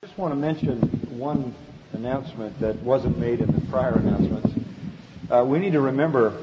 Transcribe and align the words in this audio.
I 0.00 0.06
just 0.06 0.16
want 0.16 0.30
to 0.30 0.36
mention 0.36 0.80
one 1.18 1.52
announcement 1.92 2.60
that 2.60 2.80
wasn't 2.84 3.18
made 3.18 3.40
in 3.40 3.50
the 3.50 3.60
prior 3.62 3.94
announcements. 3.94 4.54
Uh, 5.28 5.44
we 5.44 5.58
need 5.58 5.72
to 5.72 5.80
remember 5.80 6.40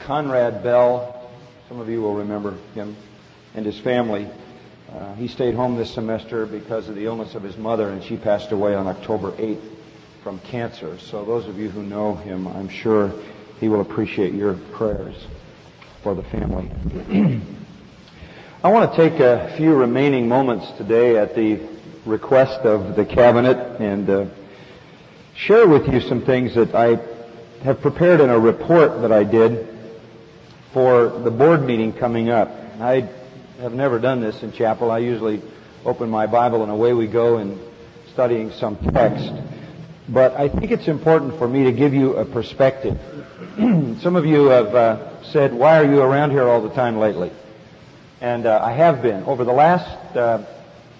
Conrad 0.00 0.62
Bell. 0.62 1.26
Some 1.70 1.80
of 1.80 1.88
you 1.88 2.02
will 2.02 2.16
remember 2.16 2.58
him 2.74 2.96
and 3.54 3.64
his 3.64 3.80
family. 3.80 4.28
Uh, 4.92 5.14
he 5.14 5.26
stayed 5.26 5.54
home 5.54 5.76
this 5.76 5.94
semester 5.94 6.44
because 6.44 6.86
of 6.86 6.96
the 6.96 7.06
illness 7.06 7.34
of 7.34 7.42
his 7.42 7.56
mother, 7.56 7.88
and 7.88 8.04
she 8.04 8.18
passed 8.18 8.52
away 8.52 8.74
on 8.74 8.86
October 8.88 9.32
8th 9.32 9.64
from 10.22 10.38
cancer. 10.40 10.98
So 10.98 11.24
those 11.24 11.46
of 11.46 11.58
you 11.58 11.70
who 11.70 11.82
know 11.82 12.14
him, 12.14 12.46
I'm 12.46 12.68
sure 12.68 13.10
he 13.58 13.70
will 13.70 13.80
appreciate 13.80 14.34
your 14.34 14.52
prayers 14.72 15.16
for 16.02 16.14
the 16.14 16.24
family. 16.24 16.70
I 18.62 18.68
want 18.68 18.92
to 18.92 18.96
take 18.96 19.18
a 19.18 19.54
few 19.56 19.74
remaining 19.74 20.28
moments 20.28 20.70
today 20.72 21.16
at 21.16 21.34
the 21.34 21.72
request 22.06 22.60
of 22.60 22.96
the 22.96 23.04
cabinet 23.04 23.80
and 23.80 24.10
uh, 24.10 24.26
share 25.34 25.66
with 25.66 25.88
you 25.88 26.00
some 26.00 26.22
things 26.22 26.54
that 26.54 26.74
I 26.74 26.98
have 27.62 27.80
prepared 27.80 28.20
in 28.20 28.30
a 28.30 28.38
report 28.38 29.02
that 29.02 29.10
I 29.10 29.24
did 29.24 29.68
for 30.72 31.08
the 31.08 31.30
board 31.30 31.62
meeting 31.62 31.92
coming 31.92 32.28
up. 32.28 32.50
I 32.80 33.08
have 33.60 33.72
never 33.72 33.98
done 33.98 34.20
this 34.20 34.42
in 34.42 34.52
chapel. 34.52 34.90
I 34.90 34.98
usually 34.98 35.40
open 35.84 36.10
my 36.10 36.26
Bible 36.26 36.62
and 36.62 36.70
away 36.70 36.92
we 36.92 37.06
go 37.06 37.38
in 37.38 37.58
studying 38.12 38.52
some 38.52 38.76
text. 38.92 39.32
But 40.08 40.36
I 40.36 40.48
think 40.48 40.70
it's 40.70 40.88
important 40.88 41.38
for 41.38 41.48
me 41.48 41.64
to 41.64 41.72
give 41.72 41.94
you 41.94 42.16
a 42.16 42.24
perspective. 42.24 42.98
some 44.00 44.16
of 44.16 44.26
you 44.26 44.46
have 44.46 44.74
uh, 44.74 45.22
said, 45.24 45.54
why 45.54 45.78
are 45.78 45.84
you 45.84 46.00
around 46.00 46.30
here 46.30 46.46
all 46.46 46.60
the 46.60 46.74
time 46.74 46.98
lately? 46.98 47.32
And 48.20 48.44
uh, 48.46 48.60
I 48.62 48.72
have 48.72 49.00
been. 49.00 49.24
Over 49.24 49.44
the 49.44 49.52
last 49.52 50.16
uh, 50.16 50.44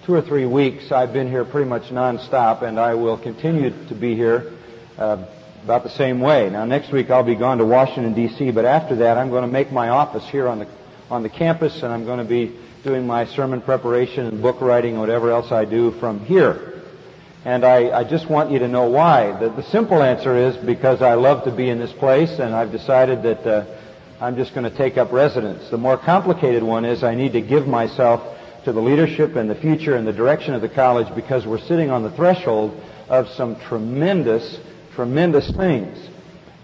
two 0.04 0.14
or 0.14 0.20
three 0.20 0.44
weeks, 0.44 0.92
I've 0.92 1.14
been 1.14 1.28
here 1.28 1.46
pretty 1.46 1.68
much 1.68 1.84
nonstop, 1.84 2.60
and 2.60 2.78
I 2.78 2.94
will 2.94 3.16
continue 3.16 3.70
to 3.88 3.94
be 3.94 4.14
here 4.14 4.52
uh, 4.98 5.24
about 5.62 5.82
the 5.82 5.90
same 5.90 6.20
way. 6.20 6.50
Now, 6.50 6.66
next 6.66 6.92
week 6.92 7.08
I'll 7.08 7.22
be 7.22 7.34
gone 7.34 7.56
to 7.56 7.64
Washington 7.64 8.12
D.C., 8.12 8.50
but 8.50 8.66
after 8.66 8.96
that, 8.96 9.16
I'm 9.16 9.30
going 9.30 9.44
to 9.44 9.50
make 9.50 9.72
my 9.72 9.88
office 9.88 10.26
here 10.28 10.46
on 10.46 10.58
the 10.58 10.68
on 11.10 11.22
the 11.22 11.28
campus, 11.28 11.82
and 11.82 11.92
I'm 11.92 12.04
going 12.04 12.18
to 12.18 12.24
be 12.24 12.54
doing 12.82 13.06
my 13.06 13.24
sermon 13.26 13.62
preparation 13.62 14.26
and 14.26 14.42
book 14.42 14.60
writing 14.60 14.92
and 14.92 15.00
whatever 15.00 15.30
else 15.30 15.52
I 15.52 15.64
do 15.64 15.92
from 15.92 16.20
here. 16.20 16.82
And 17.44 17.64
I, 17.64 17.98
I 17.98 18.04
just 18.04 18.28
want 18.28 18.50
you 18.50 18.58
to 18.58 18.68
know 18.68 18.88
why. 18.88 19.38
The, 19.38 19.50
the, 19.50 19.62
simple 19.64 20.02
answer 20.02 20.34
is 20.34 20.56
because 20.56 21.02
I 21.02 21.14
love 21.14 21.44
to 21.44 21.50
be 21.50 21.68
in 21.68 21.78
this 21.78 21.92
place, 21.92 22.38
and 22.38 22.54
I've 22.54 22.72
decided 22.72 23.22
that 23.22 23.46
uh, 23.46 23.64
I'm 24.20 24.36
just 24.36 24.54
going 24.54 24.70
to 24.70 24.76
take 24.76 24.96
up 24.96 25.12
residence. 25.12 25.68
The 25.68 25.78
more 25.78 25.98
complicated 25.98 26.62
one 26.62 26.86
is 26.86 27.04
I 27.04 27.14
need 27.14 27.34
to 27.34 27.42
give 27.42 27.66
myself 27.66 28.34
to 28.64 28.72
the 28.72 28.80
leadership 28.80 29.36
and 29.36 29.48
the 29.48 29.54
future 29.54 29.94
and 29.94 30.06
the 30.06 30.12
direction 30.12 30.54
of 30.54 30.62
the 30.62 30.68
college 30.68 31.14
because 31.14 31.46
we're 31.46 31.60
sitting 31.60 31.90
on 31.90 32.02
the 32.02 32.10
threshold 32.10 32.80
of 33.08 33.28
some 33.28 33.60
tremendous, 33.60 34.58
tremendous 34.94 35.50
things. 35.50 35.98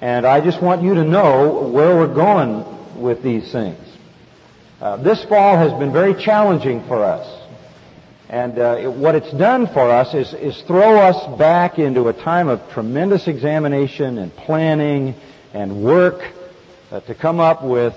And 0.00 0.26
I 0.26 0.40
just 0.40 0.62
want 0.62 0.82
you 0.82 0.94
to 0.94 1.04
know 1.04 1.68
where 1.68 1.94
we're 1.94 2.14
going 2.14 3.00
with 3.00 3.22
these 3.22 3.52
things. 3.52 3.78
Uh, 4.80 4.96
this 4.96 5.22
fall 5.24 5.58
has 5.58 5.78
been 5.78 5.92
very 5.92 6.14
challenging 6.14 6.86
for 6.86 7.04
us. 7.04 7.38
And 8.30 8.58
uh, 8.58 8.78
it, 8.80 8.90
what 8.90 9.14
it's 9.14 9.32
done 9.32 9.66
for 9.66 9.90
us 9.90 10.14
is, 10.14 10.32
is 10.32 10.62
throw 10.62 11.00
us 11.00 11.38
back 11.38 11.78
into 11.78 12.08
a 12.08 12.14
time 12.14 12.48
of 12.48 12.62
tremendous 12.70 13.28
examination 13.28 14.16
and 14.16 14.34
planning 14.34 15.14
and 15.52 15.84
work 15.84 16.22
uh, 16.90 17.00
to 17.00 17.14
come 17.14 17.40
up 17.40 17.62
with 17.62 17.94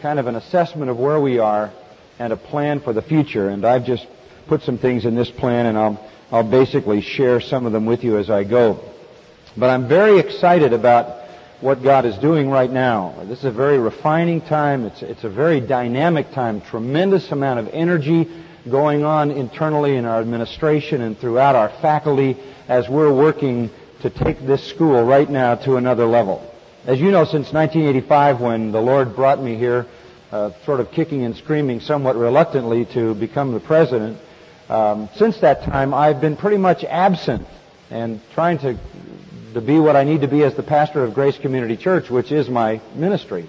kind 0.00 0.18
of 0.18 0.26
an 0.26 0.36
assessment 0.36 0.90
of 0.90 0.98
where 0.98 1.20
we 1.20 1.38
are 1.38 1.70
and 2.18 2.32
a 2.32 2.36
plan 2.36 2.80
for 2.80 2.92
the 2.92 3.02
future. 3.02 3.48
And 3.48 3.64
I've 3.64 3.84
just 3.84 4.06
put 4.46 4.62
some 4.62 4.78
things 4.78 5.04
in 5.04 5.14
this 5.14 5.30
plan 5.30 5.66
and 5.66 5.78
I'll, 5.78 6.10
I'll 6.30 6.48
basically 6.48 7.00
share 7.00 7.40
some 7.40 7.66
of 7.66 7.72
them 7.72 7.86
with 7.86 8.04
you 8.04 8.18
as 8.18 8.30
I 8.30 8.44
go. 8.44 8.80
But 9.56 9.70
I'm 9.70 9.88
very 9.88 10.18
excited 10.18 10.72
about 10.72 11.22
what 11.60 11.82
God 11.82 12.04
is 12.04 12.16
doing 12.18 12.50
right 12.50 12.70
now. 12.70 13.14
This 13.24 13.38
is 13.38 13.44
a 13.44 13.50
very 13.50 13.78
refining 13.78 14.40
time. 14.40 14.84
It's, 14.84 15.02
it's 15.02 15.24
a 15.24 15.28
very 15.28 15.60
dynamic 15.60 16.32
time. 16.32 16.60
Tremendous 16.60 17.30
amount 17.30 17.60
of 17.60 17.68
energy 17.68 18.28
going 18.70 19.04
on 19.04 19.30
internally 19.30 19.96
in 19.96 20.04
our 20.04 20.20
administration 20.20 21.02
and 21.02 21.18
throughout 21.18 21.54
our 21.54 21.68
faculty 21.80 22.36
as 22.68 22.88
we're 22.88 23.12
working 23.12 23.70
to 24.00 24.10
take 24.10 24.40
this 24.40 24.62
school 24.64 25.04
right 25.04 25.28
now 25.30 25.54
to 25.54 25.76
another 25.76 26.06
level. 26.06 26.50
As 26.86 27.00
you 27.00 27.10
know, 27.10 27.24
since 27.24 27.52
1985 27.52 28.40
when 28.40 28.72
the 28.72 28.80
Lord 28.80 29.16
brought 29.16 29.40
me 29.40 29.56
here, 29.56 29.86
uh, 30.34 30.50
sort 30.64 30.80
of 30.80 30.90
kicking 30.90 31.24
and 31.24 31.36
screaming 31.36 31.78
somewhat 31.78 32.16
reluctantly 32.16 32.84
to 32.86 33.14
become 33.14 33.52
the 33.52 33.60
president. 33.60 34.18
Um, 34.68 35.08
since 35.14 35.38
that 35.38 35.62
time, 35.62 35.94
I've 35.94 36.20
been 36.20 36.36
pretty 36.36 36.56
much 36.56 36.82
absent 36.82 37.46
and 37.88 38.20
trying 38.32 38.58
to 38.58 38.76
to 39.52 39.60
be 39.60 39.78
what 39.78 39.94
I 39.94 40.02
need 40.02 40.22
to 40.22 40.26
be 40.26 40.42
as 40.42 40.56
the 40.56 40.64
pastor 40.64 41.04
of 41.04 41.14
Grace 41.14 41.38
Community 41.38 41.76
Church, 41.76 42.10
which 42.10 42.32
is 42.32 42.48
my 42.48 42.80
ministry, 42.96 43.48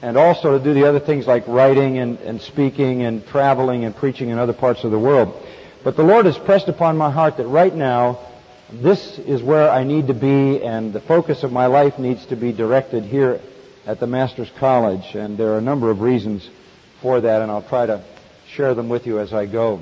and 0.00 0.16
also 0.16 0.56
to 0.56 0.64
do 0.64 0.72
the 0.72 0.88
other 0.88 1.00
things 1.00 1.26
like 1.26 1.46
writing 1.46 1.98
and, 1.98 2.18
and 2.20 2.40
speaking 2.40 3.02
and 3.02 3.26
traveling 3.26 3.84
and 3.84 3.94
preaching 3.94 4.30
in 4.30 4.38
other 4.38 4.54
parts 4.54 4.84
of 4.84 4.90
the 4.90 4.98
world. 4.98 5.36
But 5.84 5.96
the 5.96 6.02
Lord 6.02 6.24
has 6.24 6.38
pressed 6.38 6.68
upon 6.68 6.96
my 6.96 7.10
heart 7.10 7.36
that 7.36 7.46
right 7.46 7.74
now, 7.74 8.20
this 8.72 9.18
is 9.18 9.42
where 9.42 9.68
I 9.68 9.84
need 9.84 10.06
to 10.06 10.14
be, 10.14 10.62
and 10.62 10.94
the 10.94 11.02
focus 11.02 11.42
of 11.42 11.52
my 11.52 11.66
life 11.66 11.98
needs 11.98 12.24
to 12.26 12.36
be 12.36 12.52
directed 12.52 13.04
here 13.04 13.38
at 13.86 14.00
the 14.00 14.06
Master's 14.06 14.50
College, 14.58 15.14
and 15.14 15.38
there 15.38 15.52
are 15.52 15.58
a 15.58 15.62
number 15.62 15.90
of 15.90 16.00
reasons 16.00 16.48
for 17.00 17.20
that, 17.20 17.40
and 17.40 17.50
I'll 17.50 17.62
try 17.62 17.86
to 17.86 18.02
share 18.48 18.74
them 18.74 18.88
with 18.88 19.06
you 19.06 19.20
as 19.20 19.32
I 19.32 19.46
go. 19.46 19.80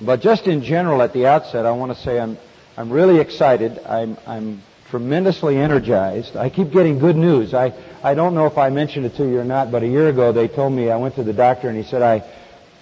But 0.00 0.20
just 0.20 0.46
in 0.46 0.62
general, 0.62 1.02
at 1.02 1.12
the 1.12 1.26
outset, 1.26 1.66
I 1.66 1.72
want 1.72 1.96
to 1.96 2.02
say 2.02 2.20
I'm 2.20 2.38
I'm 2.76 2.90
really 2.90 3.18
excited. 3.18 3.78
I'm 3.86 4.16
I'm 4.26 4.62
tremendously 4.90 5.56
energized. 5.56 6.36
I 6.36 6.50
keep 6.50 6.70
getting 6.70 6.98
good 6.98 7.16
news. 7.16 7.52
I 7.54 7.72
I 8.02 8.14
don't 8.14 8.34
know 8.34 8.46
if 8.46 8.58
I 8.58 8.70
mentioned 8.70 9.06
it 9.06 9.16
to 9.16 9.24
you 9.28 9.40
or 9.40 9.44
not, 9.44 9.72
but 9.72 9.82
a 9.82 9.88
year 9.88 10.08
ago 10.08 10.32
they 10.32 10.46
told 10.48 10.72
me 10.72 10.90
I 10.90 10.96
went 10.96 11.16
to 11.16 11.24
the 11.24 11.32
doctor 11.32 11.68
and 11.68 11.76
he 11.76 11.82
said 11.84 12.02
I 12.02 12.22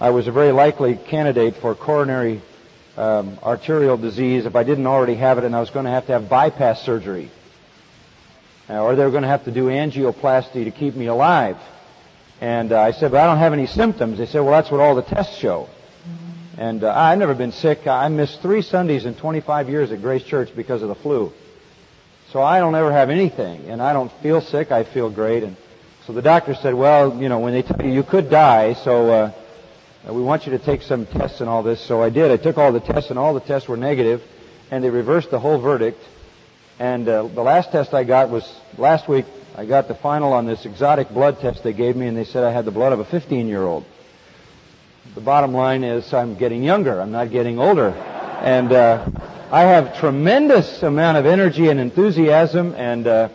I 0.00 0.11
was 0.11 0.26
a 0.26 0.32
very 0.32 0.53
likely 0.53 0.97
candidate 0.97 1.56
for 1.56 1.75
coronary 1.75 2.43
um, 2.97 3.38
arterial 3.43 3.97
disease 3.97 4.44
if 4.44 4.56
I 4.56 4.65
didn't 4.65 4.87
already 4.87 5.15
have 5.15 5.38
it, 5.38 5.44
and 5.44 5.55
I 5.56 5.61
was 5.61 5.71
going 5.71 5.87
to 5.87 5.91
have 5.91 6.06
to 6.06 6.12
have 6.12 6.28
bypass 6.28 6.82
surgery 6.82 7.31
or 8.69 8.97
they 8.97 9.04
were 9.04 9.10
going 9.10 9.22
to 9.22 9.28
have 9.28 9.44
to 9.44 9.50
do 9.50 9.66
angioplasty 9.66 10.64
to 10.64 10.70
keep 10.70 10.94
me 10.94 11.06
alive. 11.06 11.58
And 12.41 12.72
uh, 12.72 12.80
I 12.80 12.92
said, 12.92 13.10
but 13.10 13.20
I 13.20 13.26
don't 13.26 13.38
have 13.38 13.52
any 13.52 13.66
symptoms. 13.66 14.19
They 14.19 14.26
said, 14.26 14.41
well, 14.41 14.52
that's 14.52 14.70
what 14.70 14.80
all 14.80 14.94
the 14.94 15.02
tests 15.02 15.36
show. 15.36 15.69
And 16.56 16.84
uh, 16.84 16.92
I've 16.94 17.19
never 17.19 17.34
been 17.34 17.52
sick. 17.52 17.86
I 17.86 18.08
missed 18.08 18.41
three 18.41 18.62
Sundays 18.62 19.06
in 19.06 19.14
25 19.14 19.69
years 19.69 19.91
at 19.92 20.00
Grace 20.00 20.22
Church 20.22 20.54
because 20.54 20.82
of 20.82 20.88
the 20.88 20.94
flu. 20.94 21.32
So 22.30 22.42
I 22.42 22.58
don't 22.58 22.75
ever 22.75 22.92
have 22.92 23.10
anything, 23.10 23.69
and 23.69 23.80
I 23.80 23.92
don't 23.92 24.10
feel 24.20 24.41
sick. 24.41 24.72
I 24.72 24.84
feel 24.84 25.10
great. 25.10 25.42
And 25.42 25.56
so 26.06 26.12
the 26.12 26.22
doctor 26.22 26.54
said, 26.54 26.75
well, 26.75 27.20
you 27.20 27.28
know, 27.28 27.38
when 27.38 27.52
they 27.52 27.62
tell 27.62 27.81
you 27.84 27.92
you 27.92 28.02
could 28.02 28.31
die, 28.31 28.75
so 28.75 29.10
uh, 29.10 29.32
we 30.12 30.20
want 30.20 30.46
you 30.46 30.52
to 30.52 30.58
take 30.58 30.82
some 30.82 31.06
tests 31.06 31.41
and 31.41 31.48
all 31.48 31.62
this. 31.62 31.81
So 31.81 32.02
I 32.02 32.10
did. 32.10 32.31
I 32.31 32.36
took 32.36 32.58
all 32.58 32.72
the 32.72 32.81
tests, 32.81 33.10
and 33.10 33.19
all 33.19 33.34
the 33.34 33.41
tests 33.41 33.69
were 33.69 33.76
negative, 33.76 34.22
and 34.70 34.82
they 34.82 34.91
reversed 34.91 35.31
the 35.31 35.41
whole 35.41 35.58
verdict. 35.60 36.02
And 36.78 37.08
uh, 37.08 37.28
the 37.28 37.42
last 37.42 37.70
test 37.70 37.94
I 37.94 38.02
got 38.02 38.30
was 38.30 38.52
last 38.78 39.08
week. 39.08 39.26
I 39.56 39.64
got 39.64 39.86
the 39.86 39.94
final 39.94 40.32
on 40.32 40.46
this 40.46 40.64
exotic 40.66 41.10
blood 41.10 41.38
test 41.38 41.62
they 41.62 41.72
gave 41.72 41.94
me, 41.94 42.08
and 42.08 42.16
they 42.16 42.24
said 42.24 42.42
I 42.42 42.50
had 42.50 42.64
the 42.64 42.72
blood 42.72 42.92
of 42.92 42.98
a 42.98 43.04
15-year-old. 43.04 43.84
The 45.14 45.20
bottom 45.20 45.52
line 45.52 45.84
is 45.84 46.12
I'm 46.12 46.34
getting 46.34 46.64
younger. 46.64 47.00
I'm 47.00 47.12
not 47.12 47.30
getting 47.30 47.60
older, 47.60 47.90
and 47.90 48.72
uh, 48.72 49.06
I 49.52 49.60
have 49.60 49.96
tremendous 50.00 50.82
amount 50.82 51.18
of 51.18 51.26
energy 51.26 51.68
and 51.68 51.78
enthusiasm 51.78 52.74
and 52.74 53.06
uh, 53.06 53.28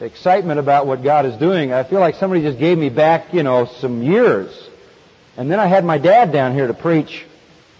excitement 0.00 0.58
about 0.58 0.88
what 0.88 1.04
God 1.04 1.26
is 1.26 1.36
doing. 1.36 1.72
I 1.72 1.84
feel 1.84 2.00
like 2.00 2.16
somebody 2.16 2.42
just 2.42 2.58
gave 2.58 2.76
me 2.76 2.88
back, 2.88 3.32
you 3.32 3.44
know, 3.44 3.66
some 3.66 4.02
years. 4.02 4.68
And 5.36 5.48
then 5.48 5.60
I 5.60 5.66
had 5.66 5.84
my 5.84 5.98
dad 5.98 6.32
down 6.32 6.54
here 6.54 6.66
to 6.66 6.74
preach 6.74 7.24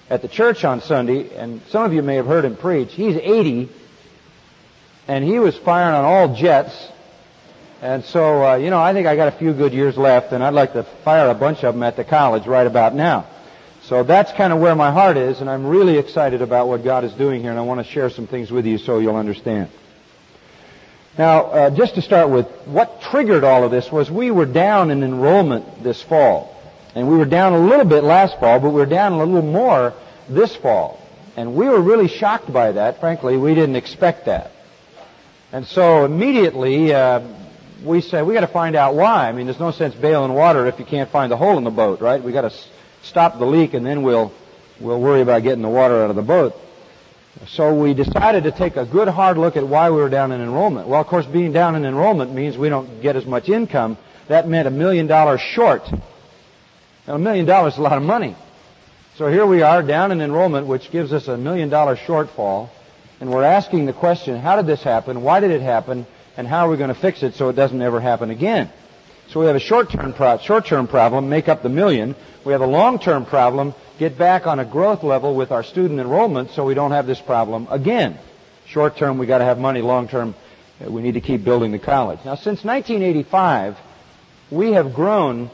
at 0.08 0.22
the 0.22 0.28
church 0.28 0.64
on 0.64 0.80
Sunday, 0.80 1.34
and 1.36 1.60
some 1.70 1.82
of 1.82 1.92
you 1.92 2.02
may 2.02 2.14
have 2.14 2.26
heard 2.26 2.44
him 2.44 2.56
preach. 2.56 2.92
He's 2.92 3.16
80 3.16 3.70
and 5.08 5.24
he 5.24 5.38
was 5.38 5.56
firing 5.58 5.94
on 5.94 6.04
all 6.04 6.34
jets. 6.34 6.88
And 7.82 8.04
so, 8.04 8.44
uh, 8.44 8.54
you 8.56 8.70
know, 8.70 8.80
I 8.80 8.92
think 8.92 9.06
I 9.06 9.16
got 9.16 9.28
a 9.28 9.36
few 9.36 9.52
good 9.52 9.72
years 9.72 9.96
left, 9.96 10.32
and 10.32 10.42
I'd 10.42 10.54
like 10.54 10.72
to 10.72 10.84
fire 11.04 11.28
a 11.28 11.34
bunch 11.34 11.64
of 11.64 11.74
them 11.74 11.82
at 11.82 11.96
the 11.96 12.04
college 12.04 12.46
right 12.46 12.66
about 12.66 12.94
now. 12.94 13.26
So 13.82 14.02
that's 14.02 14.32
kind 14.32 14.52
of 14.52 14.60
where 14.60 14.74
my 14.74 14.90
heart 14.90 15.18
is, 15.18 15.40
and 15.40 15.50
I'm 15.50 15.66
really 15.66 15.98
excited 15.98 16.40
about 16.40 16.68
what 16.68 16.82
God 16.82 17.04
is 17.04 17.12
doing 17.12 17.42
here, 17.42 17.50
and 17.50 17.58
I 17.58 17.62
want 17.62 17.84
to 17.84 17.92
share 17.92 18.08
some 18.08 18.26
things 18.26 18.50
with 18.50 18.64
you 18.64 18.78
so 18.78 18.98
you'll 18.98 19.16
understand. 19.16 19.68
Now, 21.18 21.42
uh, 21.44 21.70
just 21.70 21.94
to 21.96 22.02
start 22.02 22.30
with, 22.30 22.46
what 22.64 23.02
triggered 23.02 23.44
all 23.44 23.62
of 23.62 23.70
this 23.70 23.92
was 23.92 24.10
we 24.10 24.30
were 24.30 24.46
down 24.46 24.90
in 24.90 25.02
enrollment 25.02 25.84
this 25.84 26.02
fall. 26.02 26.50
And 26.94 27.08
we 27.08 27.16
were 27.16 27.24
down 27.24 27.52
a 27.52 27.58
little 27.58 27.84
bit 27.84 28.04
last 28.04 28.38
fall, 28.38 28.60
but 28.60 28.70
we 28.70 28.76
were 28.76 28.86
down 28.86 29.12
a 29.12 29.18
little 29.18 29.42
more 29.42 29.94
this 30.28 30.54
fall. 30.56 31.00
And 31.36 31.54
we 31.54 31.68
were 31.68 31.80
really 31.80 32.08
shocked 32.08 32.52
by 32.52 32.72
that. 32.72 33.00
Frankly, 33.00 33.36
we 33.36 33.54
didn't 33.54 33.76
expect 33.76 34.26
that. 34.26 34.52
And 35.54 35.64
so 35.68 36.04
immediately 36.04 36.92
uh, 36.92 37.20
we 37.84 38.00
said 38.00 38.26
we 38.26 38.34
got 38.34 38.40
to 38.40 38.48
find 38.48 38.74
out 38.74 38.96
why. 38.96 39.28
I 39.28 39.32
mean, 39.32 39.46
there's 39.46 39.60
no 39.60 39.70
sense 39.70 39.94
bailing 39.94 40.32
water 40.32 40.66
if 40.66 40.80
you 40.80 40.84
can't 40.84 41.08
find 41.08 41.30
the 41.30 41.36
hole 41.36 41.56
in 41.58 41.62
the 41.62 41.70
boat, 41.70 42.00
right? 42.00 42.20
We 42.20 42.32
got 42.32 42.40
to 42.40 42.48
s- 42.48 42.68
stop 43.02 43.38
the 43.38 43.44
leak 43.46 43.72
and 43.72 43.86
then 43.86 44.02
we'll 44.02 44.32
we'll 44.80 45.00
worry 45.00 45.20
about 45.20 45.44
getting 45.44 45.62
the 45.62 45.68
water 45.68 46.02
out 46.02 46.10
of 46.10 46.16
the 46.16 46.22
boat. 46.22 46.54
So 47.46 47.72
we 47.72 47.94
decided 47.94 48.42
to 48.44 48.50
take 48.50 48.74
a 48.74 48.84
good 48.84 49.06
hard 49.06 49.38
look 49.38 49.56
at 49.56 49.64
why 49.64 49.90
we 49.90 49.98
were 49.98 50.08
down 50.08 50.32
in 50.32 50.40
enrollment. 50.40 50.88
Well, 50.88 51.00
of 51.00 51.06
course, 51.06 51.24
being 51.24 51.52
down 51.52 51.76
in 51.76 51.84
enrollment 51.84 52.34
means 52.34 52.58
we 52.58 52.68
don't 52.68 53.00
get 53.00 53.14
as 53.14 53.24
much 53.24 53.48
income. 53.48 53.96
That 54.26 54.48
meant 54.48 54.66
a 54.66 54.72
million 54.72 55.06
dollars 55.06 55.40
short. 55.40 55.88
Now, 57.06 57.14
a 57.14 57.18
million 57.20 57.46
dollars 57.46 57.74
is 57.74 57.78
a 57.78 57.82
lot 57.82 57.96
of 57.96 58.02
money. 58.02 58.34
So 59.18 59.28
here 59.28 59.46
we 59.46 59.62
are 59.62 59.84
down 59.84 60.10
in 60.10 60.20
enrollment, 60.20 60.66
which 60.66 60.90
gives 60.90 61.12
us 61.12 61.28
a 61.28 61.36
million 61.36 61.68
dollar 61.68 61.94
shortfall. 61.94 62.70
And 63.24 63.32
we're 63.32 63.42
asking 63.42 63.86
the 63.86 63.94
question, 63.94 64.38
how 64.38 64.56
did 64.56 64.66
this 64.66 64.82
happen? 64.82 65.22
Why 65.22 65.40
did 65.40 65.50
it 65.50 65.62
happen? 65.62 66.06
And 66.36 66.46
how 66.46 66.66
are 66.66 66.70
we 66.70 66.76
going 66.76 66.92
to 66.92 66.94
fix 66.94 67.22
it 67.22 67.32
so 67.32 67.48
it 67.48 67.56
doesn't 67.56 67.80
ever 67.80 67.98
happen 67.98 68.28
again? 68.28 68.70
So 69.30 69.40
we 69.40 69.46
have 69.46 69.56
a 69.56 69.60
short-term, 69.60 70.12
pro- 70.12 70.36
short-term 70.36 70.88
problem, 70.88 71.30
make 71.30 71.48
up 71.48 71.62
the 71.62 71.70
million. 71.70 72.16
We 72.44 72.52
have 72.52 72.60
a 72.60 72.66
long-term 72.66 73.24
problem, 73.24 73.72
get 73.98 74.18
back 74.18 74.46
on 74.46 74.58
a 74.58 74.64
growth 74.66 75.02
level 75.02 75.34
with 75.34 75.52
our 75.52 75.62
student 75.62 76.00
enrollment 76.00 76.50
so 76.50 76.66
we 76.66 76.74
don't 76.74 76.90
have 76.90 77.06
this 77.06 77.18
problem 77.18 77.66
again. 77.70 78.18
Short 78.66 78.98
term, 78.98 79.16
we 79.16 79.24
got 79.24 79.38
to 79.38 79.46
have 79.46 79.58
money. 79.58 79.80
Long 79.80 80.06
term, 80.06 80.34
uh, 80.84 80.90
we 80.90 81.00
need 81.00 81.14
to 81.14 81.22
keep 81.22 81.44
building 81.44 81.72
the 81.72 81.78
college. 81.78 82.18
Now, 82.26 82.34
since 82.34 82.62
1985, 82.62 83.78
we 84.50 84.72
have 84.72 84.92
grown 84.92 85.50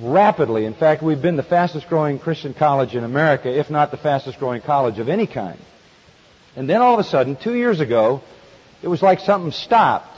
rapidly. 0.00 0.64
In 0.64 0.72
fact, 0.72 1.02
we've 1.02 1.20
been 1.20 1.36
the 1.36 1.42
fastest 1.42 1.86
growing 1.86 2.18
Christian 2.18 2.54
college 2.54 2.94
in 2.94 3.04
America, 3.04 3.54
if 3.54 3.68
not 3.68 3.90
the 3.90 3.98
fastest 3.98 4.38
growing 4.38 4.62
college 4.62 4.98
of 4.98 5.10
any 5.10 5.26
kind. 5.26 5.60
And 6.56 6.68
then 6.68 6.82
all 6.82 6.94
of 6.94 7.00
a 7.00 7.04
sudden, 7.04 7.36
two 7.36 7.54
years 7.54 7.80
ago, 7.80 8.22
it 8.82 8.88
was 8.88 9.02
like 9.02 9.20
something 9.20 9.52
stopped. 9.52 10.16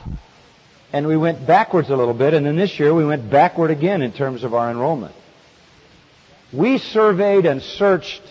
And 0.92 1.06
we 1.06 1.16
went 1.16 1.46
backwards 1.46 1.88
a 1.90 1.96
little 1.96 2.14
bit, 2.14 2.34
and 2.34 2.44
then 2.44 2.56
this 2.56 2.78
year 2.78 2.94
we 2.94 3.04
went 3.04 3.30
backward 3.30 3.70
again 3.70 4.02
in 4.02 4.12
terms 4.12 4.44
of 4.44 4.54
our 4.54 4.70
enrollment. 4.70 5.14
We 6.52 6.78
surveyed 6.78 7.46
and 7.46 7.62
searched 7.62 8.22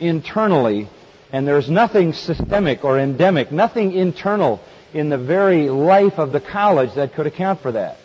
internally, 0.00 0.88
and 1.32 1.46
there's 1.46 1.70
nothing 1.70 2.12
systemic 2.12 2.84
or 2.84 2.98
endemic, 2.98 3.52
nothing 3.52 3.92
internal 3.92 4.60
in 4.92 5.10
the 5.10 5.18
very 5.18 5.68
life 5.68 6.18
of 6.18 6.32
the 6.32 6.40
college 6.40 6.94
that 6.94 7.14
could 7.14 7.26
account 7.26 7.60
for 7.60 7.72
that. 7.72 7.98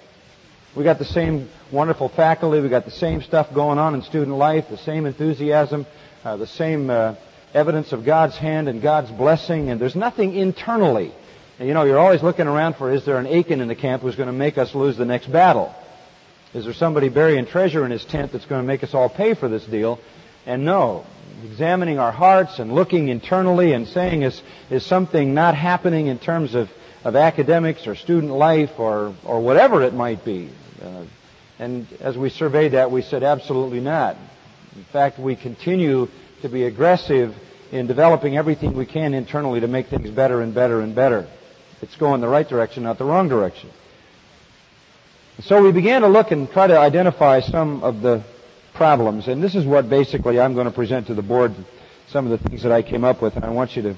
We 0.76 0.84
got 0.84 1.00
the 1.00 1.06
same 1.06 1.50
wonderful 1.72 2.10
faculty, 2.10 2.60
we 2.60 2.70
got 2.70 2.86
the 2.86 2.92
same 2.92 3.22
stuff 3.22 3.54
going 3.54 3.80
on 3.80 3.96
in 3.96 4.04
student 4.04 4.38
life, 4.38 4.66
the 4.70 4.78
same 4.78 5.06
enthusiasm, 5.06 5.88
uh, 6.24 6.38
the 6.38 6.48
same 6.48 6.90
uh, 6.90 7.16
evidence 7.54 7.92
of 7.92 8.06
God's 8.06 8.36
hand 8.36 8.68
and 8.68 8.82
God's 8.82 9.12
blessing, 9.12 9.70
and 9.70 9.80
there's 9.80 9.96
nothing 9.96 10.36
internally. 10.36 11.14
You 11.60 11.74
know, 11.74 11.84
you're 11.84 12.00
always 12.00 12.24
looking 12.24 12.48
around 12.48 12.76
for 12.78 12.92
is 12.92 13.06
there 13.06 13.18
an 13.18 13.28
Achan 13.28 13.62
in 13.62 13.68
the 13.68 13.76
camp 13.76 14.02
who's 14.02 14.16
going 14.16 14.28
to 14.28 14.34
make 14.34 14.58
us 14.58 14.74
lose 14.74 14.98
the 14.98 15.06
next 15.06 15.32
battle? 15.32 15.74
Is 16.54 16.66
there 16.66 16.74
somebody 16.74 17.10
burying 17.10 17.46
treasure 17.46 17.86
in 17.86 17.92
his 17.92 18.06
tent 18.06 18.32
that's 18.32 18.46
going 18.46 18.62
to 18.62 18.68
make 18.68 18.84
us 18.84 18.94
all 18.94 19.10
pay 19.10 19.34
for 19.34 19.48
this 19.48 19.66
deal? 19.66 20.00
And 20.46 20.66
no, 20.66 21.06
examining 21.46 22.00
our 22.00 22.12
hearts 22.12 22.60
and 22.60 22.74
looking 22.74 23.08
internally 23.08 23.74
and 23.74 23.88
saying 23.88 24.24
is, 24.24 24.42
is 24.70 24.86
something 24.86 25.34
not 25.34 25.56
happening 25.56 26.08
in 26.08 26.20
terms 26.20 26.54
of, 26.56 26.70
of 27.04 27.16
academics 27.16 27.88
or 27.88 27.96
student 27.96 28.32
life 28.32 28.72
or, 28.78 29.16
or 29.24 29.40
whatever 29.40 29.84
it 29.84 29.94
might 29.94 30.26
be. 30.26 30.50
Uh, 30.84 31.06
and 31.60 31.88
as 32.02 32.18
we 32.18 32.30
surveyed 32.30 32.74
that, 32.74 32.92
we 32.92 33.02
said 33.02 33.24
absolutely 33.24 33.80
not. 33.80 34.18
In 34.76 34.84
fact, 34.86 35.20
we 35.20 35.36
continue 35.36 36.08
to 36.44 36.50
be 36.50 36.66
aggressive 36.66 37.34
in 37.72 37.88
developing 37.88 38.38
everything 38.38 38.76
we 38.76 38.86
can 38.86 39.14
internally 39.14 39.62
to 39.62 39.68
make 39.68 39.88
things 39.88 40.12
better 40.12 40.42
and 40.42 40.54
better 40.54 40.82
and 40.82 40.94
better. 40.94 41.26
It's 41.82 41.96
going 41.96 42.20
the 42.20 42.28
right 42.28 42.48
direction, 42.48 42.84
not 42.84 42.98
the 42.98 43.06
wrong 43.06 43.30
direction. 43.30 43.72
So 45.42 45.64
we 45.64 45.72
began 45.72 46.02
to 46.02 46.10
look 46.10 46.32
and 46.32 46.50
try 46.52 46.68
to 46.68 46.78
identify 46.78 47.40
some 47.40 47.82
of 47.82 48.02
the 48.02 48.24
problems, 48.74 49.28
and 49.28 49.42
this 49.42 49.56
is 49.56 49.66
what 49.66 49.90
basically 49.90 50.40
I'm 50.40 50.54
going 50.54 50.66
to 50.66 50.72
present 50.72 51.08
to 51.08 51.14
the 51.14 51.22
board, 51.22 51.56
some 52.10 52.30
of 52.30 52.40
the 52.40 52.50
things 52.50 52.64
that 52.64 52.74
I 52.74 52.82
came 52.82 53.06
up 53.06 53.22
with, 53.22 53.36
and 53.36 53.46
I 53.46 53.50
want 53.50 53.78
you 53.78 53.82
to 53.84 53.98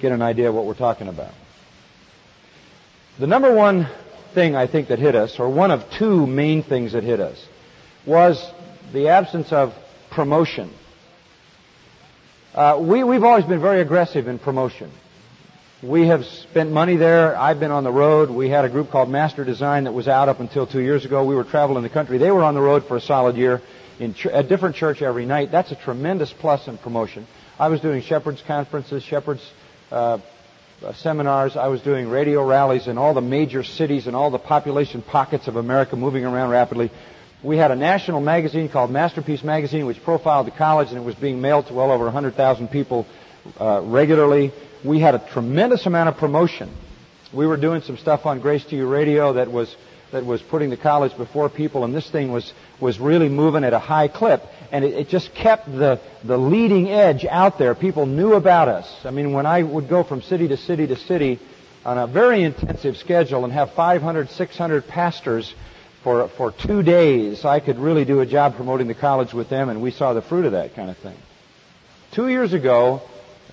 get 0.00 0.12
an 0.12 0.20
idea 0.20 0.50
of 0.50 0.54
what 0.54 0.66
we're 0.66 0.74
talking 0.74 1.08
about. 1.08 1.32
The 3.18 3.26
number 3.26 3.54
one 3.54 3.88
thing 4.34 4.54
I 4.54 4.66
think 4.66 4.88
that 4.88 4.98
hit 4.98 5.14
us, 5.14 5.38
or 5.38 5.48
one 5.48 5.70
of 5.70 5.90
two 5.92 6.26
main 6.26 6.62
things 6.62 6.92
that 6.92 7.04
hit 7.04 7.20
us, 7.20 7.42
was 8.04 8.52
the 8.92 9.08
absence 9.08 9.50
of 9.50 9.74
promotion. 10.10 10.70
Uh, 12.54 12.78
we, 12.78 13.02
we've 13.02 13.24
always 13.24 13.46
been 13.46 13.62
very 13.62 13.80
aggressive 13.80 14.28
in 14.28 14.38
promotion. 14.38 14.90
We 15.82 16.08
have 16.08 16.26
spent 16.26 16.70
money 16.70 16.96
there. 16.96 17.34
I've 17.34 17.58
been 17.58 17.70
on 17.70 17.82
the 17.82 17.90
road. 17.90 18.28
We 18.28 18.50
had 18.50 18.66
a 18.66 18.68
group 18.68 18.90
called 18.90 19.08
Master 19.08 19.42
Design 19.42 19.84
that 19.84 19.92
was 19.92 20.06
out 20.06 20.28
up 20.28 20.38
until 20.38 20.66
two 20.66 20.82
years 20.82 21.06
ago. 21.06 21.24
We 21.24 21.34
were 21.34 21.44
traveling 21.44 21.82
the 21.82 21.88
country. 21.88 22.18
They 22.18 22.30
were 22.30 22.44
on 22.44 22.54
the 22.54 22.60
road 22.60 22.84
for 22.84 22.98
a 22.98 23.00
solid 23.00 23.36
year 23.36 23.62
in 23.98 24.12
ch- 24.12 24.26
a 24.30 24.42
different 24.42 24.76
church 24.76 25.00
every 25.00 25.24
night. 25.24 25.50
That's 25.50 25.72
a 25.72 25.76
tremendous 25.76 26.30
plus 26.30 26.68
in 26.68 26.76
promotion. 26.76 27.26
I 27.58 27.68
was 27.68 27.80
doing 27.80 28.02
shepherds 28.02 28.42
conferences, 28.46 29.02
shepherds 29.02 29.42
uh, 29.90 30.18
uh, 30.84 30.92
seminars. 30.92 31.56
I 31.56 31.68
was 31.68 31.80
doing 31.80 32.10
radio 32.10 32.46
rallies 32.46 32.86
in 32.86 32.98
all 32.98 33.14
the 33.14 33.22
major 33.22 33.64
cities 33.64 34.06
and 34.06 34.14
all 34.14 34.30
the 34.30 34.38
population 34.38 35.00
pockets 35.00 35.48
of 35.48 35.56
America, 35.56 35.96
moving 35.96 36.26
around 36.26 36.50
rapidly. 36.50 36.90
We 37.42 37.56
had 37.56 37.70
a 37.70 37.76
national 37.76 38.20
magazine 38.20 38.68
called 38.68 38.90
Masterpiece 38.90 39.42
Magazine, 39.42 39.86
which 39.86 40.02
profiled 40.02 40.46
the 40.46 40.52
college, 40.52 40.88
and 40.88 40.96
it 40.96 41.04
was 41.04 41.16
being 41.16 41.40
mailed 41.40 41.66
to 41.66 41.74
well 41.74 41.90
over 41.90 42.04
100,000 42.04 42.68
people 42.68 43.06
uh, 43.58 43.80
regularly 43.84 44.52
we 44.84 44.98
had 44.98 45.14
a 45.14 45.18
tremendous 45.32 45.86
amount 45.86 46.08
of 46.08 46.16
promotion. 46.16 46.70
We 47.32 47.46
were 47.46 47.56
doing 47.56 47.82
some 47.82 47.96
stuff 47.96 48.26
on 48.26 48.40
Grace 48.40 48.64
to 48.66 48.76
You 48.76 48.86
Radio 48.86 49.34
that 49.34 49.50
was 49.50 49.74
that 50.10 50.26
was 50.26 50.42
putting 50.42 50.68
the 50.68 50.76
college 50.76 51.16
before 51.16 51.48
people, 51.48 51.84
and 51.84 51.94
this 51.94 52.10
thing 52.10 52.32
was 52.32 52.52
was 52.80 53.00
really 53.00 53.28
moving 53.28 53.64
at 53.64 53.72
a 53.72 53.78
high 53.78 54.08
clip, 54.08 54.42
and 54.70 54.84
it, 54.84 54.94
it 54.94 55.08
just 55.08 55.34
kept 55.34 55.66
the 55.66 56.00
the 56.24 56.36
leading 56.36 56.90
edge 56.90 57.24
out 57.24 57.58
there. 57.58 57.74
People 57.74 58.06
knew 58.06 58.34
about 58.34 58.68
us. 58.68 58.92
I 59.04 59.10
mean, 59.10 59.32
when 59.32 59.46
I 59.46 59.62
would 59.62 59.88
go 59.88 60.02
from 60.02 60.20
city 60.22 60.48
to 60.48 60.56
city 60.56 60.86
to 60.86 60.96
city 60.96 61.38
on 61.84 61.98
a 61.98 62.06
very 62.06 62.42
intensive 62.42 62.96
schedule 62.96 63.44
and 63.44 63.52
have 63.52 63.72
500, 63.72 64.30
600 64.30 64.86
pastors 64.86 65.52
for 66.02 66.28
for 66.28 66.52
two 66.52 66.82
days, 66.82 67.44
I 67.44 67.60
could 67.60 67.78
really 67.78 68.04
do 68.04 68.20
a 68.20 68.26
job 68.26 68.56
promoting 68.56 68.88
the 68.88 68.94
college 68.94 69.32
with 69.32 69.48
them, 69.48 69.68
and 69.68 69.82
we 69.82 69.90
saw 69.90 70.12
the 70.12 70.22
fruit 70.22 70.44
of 70.44 70.52
that 70.52 70.74
kind 70.74 70.90
of 70.90 70.98
thing. 70.98 71.16
Two 72.12 72.28
years 72.28 72.52
ago, 72.52 73.02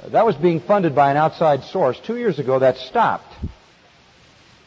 that 0.07 0.25
was 0.25 0.35
being 0.35 0.59
funded 0.59 0.95
by 0.95 1.11
an 1.11 1.17
outside 1.17 1.63
source. 1.63 1.99
Two 1.99 2.17
years 2.17 2.39
ago, 2.39 2.59
that 2.59 2.77
stopped. 2.77 3.33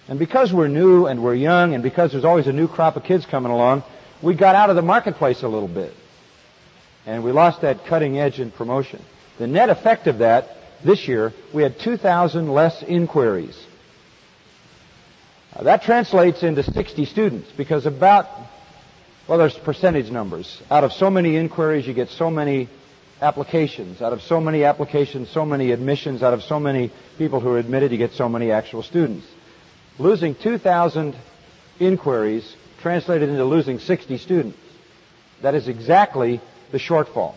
And 0.09 0.19
because 0.19 0.53
we're 0.53 0.69
new 0.69 1.07
and 1.07 1.23
we're 1.23 1.35
young 1.35 1.75
and 1.75 1.83
because 1.83 2.13
there's 2.13 2.25
always 2.25 2.47
a 2.47 2.53
new 2.53 2.69
crop 2.69 2.97
of 2.97 3.05
kids 3.05 3.25
coming 3.27 3.53
along, 3.53 3.85
we 4.23 4.35
got 4.35 4.55
out 4.55 4.71
of 4.71 4.77
the 4.77 4.83
marketplace 4.83 5.43
a 5.43 5.49
little 5.49 5.69
bit. 5.69 5.95
And 7.07 7.25
we 7.25 7.33
lost 7.33 7.63
that 7.63 7.87
cutting 7.87 8.19
edge 8.19 8.39
in 8.41 8.51
promotion. 8.51 9.03
The 9.39 9.47
net 9.47 9.71
effect 9.71 10.07
of 10.07 10.19
that 10.19 10.57
this 10.85 11.09
year, 11.09 11.33
we 11.55 11.63
had 11.63 11.79
2,000 11.79 12.49
less 12.49 12.83
inquiries. 12.83 13.59
Uh, 15.55 15.65
that 15.65 15.83
translates 15.83 16.43
into 16.43 16.63
60 16.63 17.05
students 17.05 17.51
because 17.57 17.85
about, 17.87 18.27
well, 19.29 19.39
there's 19.39 19.57
percentage 19.59 20.11
numbers. 20.11 20.63
Out 20.71 20.85
of 20.85 20.93
so 20.93 21.11
many 21.11 21.37
inquiries, 21.37 21.87
you 21.87 21.93
get 21.93 22.09
so 22.09 22.31
many 22.31 22.69
applications. 23.21 24.01
Out 24.01 24.13
of 24.13 24.23
so 24.23 24.41
many 24.41 24.65
applications, 24.65 25.31
so 25.31 25.45
many 25.45 25.73
admissions, 25.73 26.23
out 26.23 26.35
of 26.35 26.43
so 26.43 26.59
many 26.59 26.91
people 27.19 27.41
who 27.41 27.51
are 27.51 27.59
admitted, 27.59 27.93
you 27.93 27.99
get 27.99 28.13
so 28.13 28.29
many 28.29 28.51
actual 28.51 28.83
students. 28.83 29.27
Losing 29.99 30.35
2,000 30.35 31.15
inquiries 31.79 32.57
translated 32.81 33.29
into 33.29 33.45
losing 33.45 33.79
60 33.79 34.19
students. 34.19 34.59
That 35.43 35.55
is 35.55 35.69
exactly 35.69 36.41
the 36.73 36.79
shortfall. 36.79 37.35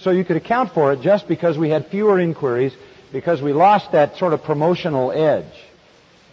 So 0.00 0.10
you 0.10 0.24
could 0.24 0.36
account 0.36 0.72
for 0.72 0.92
it 0.92 1.02
just 1.02 1.28
because 1.28 1.56
we 1.56 1.70
had 1.70 1.86
fewer 1.88 2.18
inquiries, 2.18 2.74
because 3.12 3.40
we 3.42 3.52
lost 3.52 3.92
that 3.92 4.16
sort 4.16 4.32
of 4.32 4.42
promotional 4.42 5.12
edge. 5.12 5.52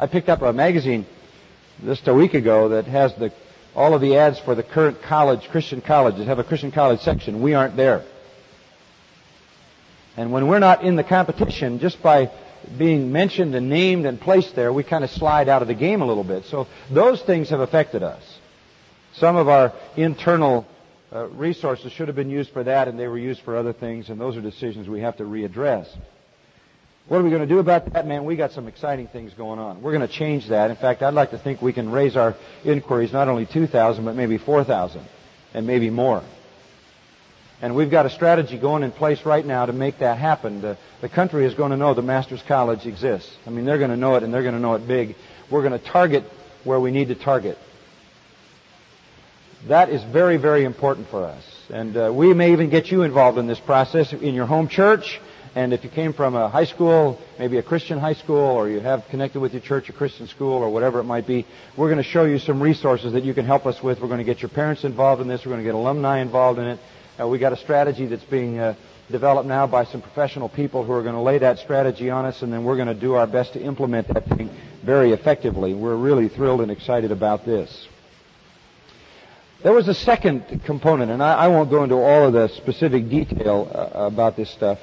I 0.01 0.07
picked 0.07 0.29
up 0.29 0.41
a 0.41 0.51
magazine 0.51 1.05
just 1.85 2.07
a 2.07 2.13
week 2.13 2.33
ago 2.33 2.69
that 2.69 2.85
has 2.85 3.13
the, 3.17 3.31
all 3.75 3.93
of 3.93 4.01
the 4.01 4.17
ads 4.17 4.39
for 4.39 4.55
the 4.55 4.63
current 4.63 5.03
college, 5.03 5.47
Christian 5.49 5.79
colleges, 5.79 6.25
have 6.25 6.39
a 6.39 6.43
Christian 6.43 6.71
college 6.71 7.01
section. 7.01 7.39
We 7.39 7.53
aren't 7.53 7.77
there. 7.77 8.03
And 10.17 10.31
when 10.31 10.47
we're 10.47 10.57
not 10.57 10.83
in 10.83 10.95
the 10.95 11.03
competition, 11.03 11.77
just 11.77 12.01
by 12.01 12.31
being 12.79 13.11
mentioned 13.11 13.53
and 13.53 13.69
named 13.69 14.07
and 14.07 14.19
placed 14.19 14.55
there, 14.55 14.73
we 14.73 14.81
kind 14.81 15.03
of 15.03 15.11
slide 15.11 15.47
out 15.47 15.61
of 15.61 15.67
the 15.67 15.75
game 15.75 16.01
a 16.01 16.05
little 16.07 16.23
bit. 16.23 16.45
So 16.45 16.65
those 16.89 17.21
things 17.21 17.51
have 17.51 17.59
affected 17.59 18.01
us. 18.01 18.23
Some 19.13 19.35
of 19.35 19.49
our 19.49 19.71
internal 19.95 20.65
uh, 21.13 21.27
resources 21.27 21.91
should 21.91 22.07
have 22.07 22.15
been 22.15 22.31
used 22.31 22.49
for 22.49 22.63
that, 22.63 22.87
and 22.87 22.97
they 22.97 23.07
were 23.07 23.19
used 23.19 23.41
for 23.41 23.55
other 23.55 23.73
things, 23.73 24.09
and 24.09 24.19
those 24.19 24.35
are 24.35 24.41
decisions 24.41 24.89
we 24.89 25.01
have 25.01 25.17
to 25.17 25.23
readdress. 25.25 25.87
What 27.11 27.19
are 27.19 27.23
we 27.25 27.29
going 27.29 27.41
to 27.41 27.45
do 27.45 27.59
about 27.59 27.91
that, 27.91 28.07
man? 28.07 28.23
We 28.23 28.37
got 28.37 28.53
some 28.53 28.69
exciting 28.69 29.09
things 29.09 29.33
going 29.33 29.59
on. 29.59 29.81
We're 29.81 29.91
going 29.91 30.07
to 30.07 30.13
change 30.13 30.47
that. 30.47 30.69
In 30.69 30.77
fact, 30.77 31.01
I'd 31.01 31.13
like 31.13 31.31
to 31.31 31.37
think 31.37 31.61
we 31.61 31.73
can 31.73 31.91
raise 31.91 32.15
our 32.15 32.37
inquiries 32.63 33.11
not 33.11 33.27
only 33.27 33.45
2,000, 33.45 34.05
but 34.05 34.15
maybe 34.15 34.37
4,000, 34.37 35.05
and 35.53 35.67
maybe 35.67 35.89
more. 35.89 36.23
And 37.61 37.75
we've 37.75 37.91
got 37.91 38.05
a 38.05 38.09
strategy 38.09 38.57
going 38.57 38.83
in 38.83 38.93
place 38.93 39.25
right 39.25 39.45
now 39.45 39.65
to 39.65 39.73
make 39.73 39.99
that 39.99 40.19
happen. 40.19 40.61
The, 40.61 40.77
the 41.01 41.09
country 41.09 41.45
is 41.45 41.53
going 41.53 41.71
to 41.71 41.77
know 41.77 41.93
the 41.93 42.01
Master's 42.01 42.41
College 42.47 42.85
exists. 42.85 43.29
I 43.45 43.49
mean, 43.49 43.65
they're 43.65 43.77
going 43.77 43.91
to 43.91 43.97
know 43.97 44.15
it 44.15 44.23
and 44.23 44.33
they're 44.33 44.41
going 44.41 44.55
to 44.55 44.61
know 44.61 44.75
it 44.75 44.87
big. 44.87 45.17
We're 45.49 45.67
going 45.67 45.77
to 45.77 45.85
target 45.85 46.23
where 46.63 46.79
we 46.79 46.91
need 46.91 47.09
to 47.09 47.15
target. 47.15 47.57
That 49.67 49.89
is 49.89 50.01
very, 50.01 50.37
very 50.37 50.63
important 50.63 51.09
for 51.09 51.25
us. 51.25 51.43
And 51.69 51.97
uh, 51.97 52.13
we 52.15 52.33
may 52.33 52.53
even 52.53 52.69
get 52.69 52.89
you 52.89 53.01
involved 53.01 53.37
in 53.37 53.47
this 53.47 53.59
process 53.59 54.13
in 54.13 54.33
your 54.33 54.45
home 54.45 54.69
church. 54.69 55.19
And 55.53 55.73
if 55.73 55.83
you 55.83 55.89
came 55.89 56.13
from 56.13 56.33
a 56.35 56.47
high 56.47 56.63
school, 56.63 57.19
maybe 57.37 57.57
a 57.57 57.63
Christian 57.63 57.99
high 57.99 58.13
school, 58.13 58.37
or 58.37 58.69
you 58.69 58.79
have 58.79 59.05
connected 59.09 59.41
with 59.41 59.51
your 59.51 59.61
church 59.61 59.89
a 59.89 59.93
Christian 59.93 60.27
school, 60.27 60.53
or 60.53 60.69
whatever 60.69 60.99
it 60.99 61.03
might 61.03 61.27
be, 61.27 61.45
we're 61.75 61.89
going 61.89 62.01
to 62.01 62.09
show 62.09 62.23
you 62.23 62.39
some 62.39 62.61
resources 62.61 63.11
that 63.13 63.25
you 63.25 63.33
can 63.33 63.45
help 63.45 63.65
us 63.65 63.83
with. 63.83 63.99
We're 63.99 64.07
going 64.07 64.19
to 64.19 64.23
get 64.23 64.41
your 64.41 64.49
parents 64.49 64.85
involved 64.85 65.21
in 65.21 65.27
this. 65.27 65.45
We're 65.45 65.51
going 65.51 65.63
to 65.63 65.67
get 65.67 65.75
alumni 65.75 66.21
involved 66.21 66.57
in 66.59 66.67
it. 66.67 66.79
Uh, 67.19 67.27
we 67.27 67.37
got 67.37 67.51
a 67.51 67.57
strategy 67.57 68.05
that's 68.05 68.23
being 68.23 68.59
uh, 68.59 68.75
developed 69.11 69.45
now 69.45 69.67
by 69.67 69.83
some 69.83 70.01
professional 70.01 70.47
people 70.47 70.85
who 70.85 70.93
are 70.93 71.03
going 71.03 71.15
to 71.15 71.21
lay 71.21 71.37
that 71.39 71.59
strategy 71.59 72.09
on 72.09 72.23
us, 72.23 72.41
and 72.43 72.53
then 72.53 72.63
we're 72.63 72.77
going 72.77 72.87
to 72.87 72.93
do 72.93 73.15
our 73.15 73.27
best 73.27 73.51
to 73.53 73.61
implement 73.61 74.07
that 74.07 74.25
thing 74.27 74.49
very 74.85 75.11
effectively. 75.11 75.73
We're 75.73 75.97
really 75.97 76.29
thrilled 76.29 76.61
and 76.61 76.71
excited 76.71 77.11
about 77.11 77.45
this. 77.45 77.89
There 79.63 79.73
was 79.73 79.89
a 79.89 79.93
second 79.93 80.61
component, 80.65 81.11
and 81.11 81.21
I, 81.21 81.33
I 81.33 81.47
won't 81.49 81.69
go 81.69 81.83
into 81.83 81.95
all 81.95 82.25
of 82.27 82.33
the 82.33 82.47
specific 82.47 83.09
detail 83.09 83.69
uh, 83.71 84.05
about 84.05 84.37
this 84.37 84.49
stuff. 84.49 84.79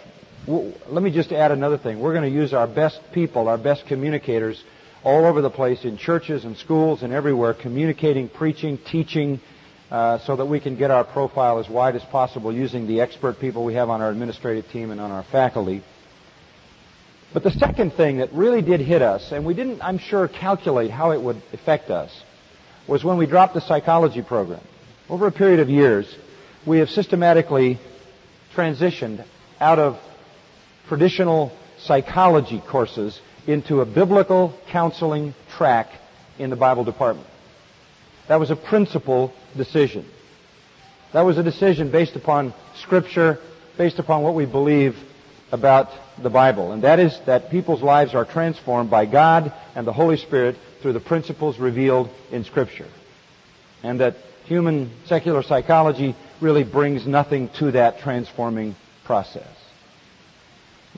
Let 0.49 1.02
me 1.02 1.11
just 1.11 1.31
add 1.31 1.52
another 1.52 1.76
thing. 1.76 2.00
We're 2.00 2.14
going 2.14 2.25
to 2.25 2.35
use 2.35 2.55
our 2.55 2.67
best 2.67 2.99
people, 3.12 3.49
our 3.49 3.59
best 3.59 3.85
communicators, 3.87 4.64
all 5.05 5.26
over 5.26 5.43
the 5.43 5.50
place 5.50 5.85
in 5.85 5.99
churches 5.99 6.47
and 6.47 6.57
schools 6.57 7.02
and 7.02 7.12
everywhere, 7.12 7.52
communicating, 7.52 8.31
preaching, 8.31 8.78
teaching, 8.78 9.40
uh, 9.90 10.19
so 10.21 10.37
that 10.37 10.47
we 10.47 10.59
can 10.59 10.76
get 10.76 10.90
our 10.90 11.05
profile 11.05 11.59
as 11.59 11.69
wide 11.69 11.97
as 11.97 12.02
possible 12.05 12.50
using 12.50 12.87
the 12.87 13.02
expert 13.02 13.38
people 13.38 13.62
we 13.62 13.75
have 13.75 13.90
on 13.90 14.00
our 14.00 14.11
administrative 14.11 14.67
team 14.71 14.90
and 14.90 15.02
on 15.02 15.11
our 15.11 15.23
faculty. 15.25 15.83
But 17.35 17.43
the 17.43 17.50
second 17.50 17.93
thing 17.93 18.17
that 18.19 18.33
really 18.33 18.62
did 18.62 18.81
hit 18.81 19.02
us, 19.02 19.33
and 19.33 19.45
we 19.45 19.52
didn't, 19.52 19.83
I'm 19.83 19.99
sure, 19.99 20.28
calculate 20.28 20.90
how 20.90 21.11
it 21.11 21.21
would 21.21 21.43
affect 21.52 21.90
us, 21.90 22.11
was 22.87 23.05
when 23.05 23.19
we 23.19 23.26
dropped 23.26 23.52
the 23.52 23.61
psychology 23.61 24.23
program. 24.23 24.62
Over 25.11 25.26
a 25.26 25.33
period 25.33 25.61
of 25.61 25.69
years, 25.69 26.07
we 26.67 26.78
have 26.78 26.88
systematically 26.88 27.78
transitioned 28.55 29.26
out 29.61 29.78
of 29.78 29.99
traditional 30.88 31.52
psychology 31.78 32.62
courses 32.68 33.21
into 33.47 33.80
a 33.80 33.87
biblical 33.87 34.59
counseling 34.71 35.35
track 35.57 35.88
in 36.38 36.50
the 36.50 36.57
Bible 36.57 36.85
department. 36.85 37.26
That 38.28 38.40
was 38.40 38.50
a 38.50 38.57
principal 38.57 39.33
decision. 39.57 40.07
That 41.12 41.23
was 41.23 41.38
a 41.38 41.42
decision 41.42 41.90
based 41.90 42.16
upon 42.16 42.52
Scripture, 42.76 43.38
based 43.78 43.99
upon 43.99 44.23
what 44.23 44.35
we 44.35 44.45
believe 44.45 44.97
about 45.50 45.88
the 46.23 46.28
Bible. 46.28 46.73
And 46.73 46.83
that 46.83 46.99
is 46.99 47.18
that 47.25 47.50
people's 47.50 47.83
lives 47.83 48.14
are 48.14 48.26
transformed 48.26 48.90
by 48.90 49.07
God 49.07 49.52
and 49.75 49.87
the 49.87 49.92
Holy 49.92 50.18
Spirit 50.18 50.57
through 50.83 50.92
the 50.92 51.00
principles 51.00 51.59
revealed 51.59 52.11
in 52.30 52.45
Scripture. 52.45 52.88
And 53.83 54.00
that 54.00 54.16
human 54.45 54.90
secular 55.07 55.42
psychology 55.42 56.14
really 56.40 56.64
brings 56.64 57.07
nothing 57.07 57.49
to 57.59 57.71
that 57.73 58.00
transforming 58.00 58.76
process. 59.04 59.58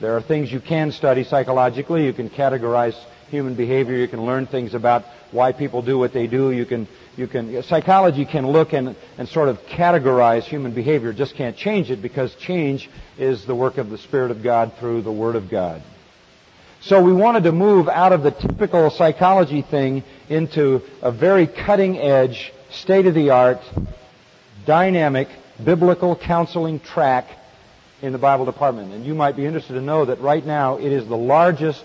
There 0.01 0.17
are 0.17 0.21
things 0.21 0.51
you 0.51 0.59
can 0.59 0.91
study 0.91 1.23
psychologically. 1.23 2.05
You 2.05 2.13
can 2.13 2.31
categorize 2.31 2.95
human 3.29 3.53
behavior. 3.53 3.95
You 3.95 4.07
can 4.07 4.25
learn 4.25 4.47
things 4.47 4.73
about 4.73 5.05
why 5.29 5.51
people 5.51 5.83
do 5.83 5.99
what 5.99 6.11
they 6.11 6.25
do. 6.25 6.51
You 6.51 6.65
can, 6.65 6.87
you 7.15 7.27
can, 7.27 7.61
psychology 7.61 8.25
can 8.25 8.47
look 8.47 8.73
and, 8.73 8.95
and 9.19 9.29
sort 9.29 9.47
of 9.47 9.59
categorize 9.67 10.41
human 10.41 10.73
behavior, 10.73 11.13
just 11.13 11.35
can't 11.35 11.55
change 11.55 11.91
it 11.91 12.01
because 12.01 12.33
change 12.35 12.89
is 13.19 13.45
the 13.45 13.53
work 13.53 13.77
of 13.77 13.91
the 13.91 13.97
Spirit 13.99 14.31
of 14.31 14.41
God 14.41 14.73
through 14.79 15.03
the 15.03 15.11
Word 15.11 15.35
of 15.35 15.51
God. 15.51 15.83
So 16.81 16.99
we 16.99 17.13
wanted 17.13 17.43
to 17.43 17.51
move 17.51 17.87
out 17.87 18.11
of 18.11 18.23
the 18.23 18.31
typical 18.31 18.89
psychology 18.89 19.61
thing 19.61 20.03
into 20.29 20.81
a 21.03 21.11
very 21.11 21.45
cutting 21.45 21.99
edge, 21.99 22.51
state 22.71 23.05
of 23.05 23.13
the 23.13 23.29
art, 23.29 23.61
dynamic, 24.65 25.27
biblical 25.63 26.15
counseling 26.15 26.79
track 26.79 27.27
in 28.01 28.11
the 28.11 28.17
Bible 28.17 28.45
department. 28.45 28.93
And 28.93 29.05
you 29.05 29.13
might 29.13 29.35
be 29.35 29.45
interested 29.45 29.73
to 29.73 29.81
know 29.81 30.05
that 30.05 30.19
right 30.21 30.45
now 30.45 30.77
it 30.77 30.91
is 30.91 31.07
the 31.07 31.17
largest 31.17 31.83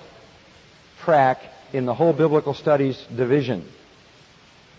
track 1.02 1.42
in 1.73 1.85
the 1.85 1.94
whole 1.94 2.12
biblical 2.12 2.54
studies 2.54 3.02
division. 3.14 3.66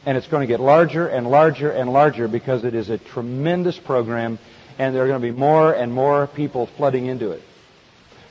And 0.06 0.17
it's 0.17 0.27
going 0.27 0.41
to 0.41 0.48
get 0.48 0.60
larger 0.60 1.08
and 1.08 1.29
larger 1.29 1.70
and 1.70 1.91
larger 1.91 2.27
because 2.27 2.63
it 2.63 2.74
is 2.74 2.89
a 2.89 2.98
tremendous 2.98 3.77
program 3.77 4.39
and 4.79 4.96
there 4.96 5.03
are 5.03 5.08
going 5.08 5.22
to 5.22 5.32
be 5.32 5.38
more 5.38 5.74
and 5.74 5.91
more 5.91 6.27
people 6.27 6.67
flooding 6.77 7.08
into 7.08 7.32
it. 7.32 7.41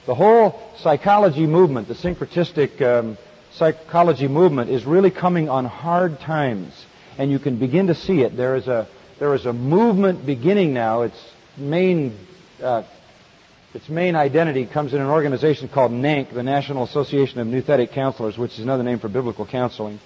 The 0.07 0.15
whole 0.15 0.61
psychology 0.79 1.47
movement, 1.47 1.89
the 1.89 1.95
syncretistic 1.95 2.81
um, 2.81 3.19
psychology 3.53 4.29
movement, 4.29 4.71
is 4.71 4.85
really 4.85 5.11
coming 5.11 5.49
on 5.49 5.65
hard 5.65 6.21
times, 6.21 6.73
and 7.19 7.31
you 7.31 7.41
can 7.41 7.59
begin 7.59 7.89
to 7.89 7.95
see 7.95 8.21
it. 8.23 8.37
There 8.37 8.55
is 8.55 8.69
a 8.69 8.87
there 9.19 9.35
is 9.35 9.47
a 9.47 9.53
movement 9.53 10.25
beginning 10.25 10.75
now. 10.75 11.03
Its 11.03 11.19
main 11.57 12.17
uh, 12.63 12.85
its 13.76 13.90
main 13.90 14.16
identity 14.16 14.64
comes 14.64 14.95
in 14.95 15.02
an 15.02 15.09
organization 15.09 15.68
called 15.68 15.92
NANC, 15.92 16.33
the 16.33 16.42
National 16.42 16.85
Association 16.85 17.40
of 17.40 17.47
Nouthetic 17.47 17.92
Counselors, 17.92 18.38
which 18.38 18.54
is 18.54 18.61
another 18.61 18.83
name 18.83 18.99
for 18.99 19.09
biblical 19.09 19.45
counseling. 19.45 20.00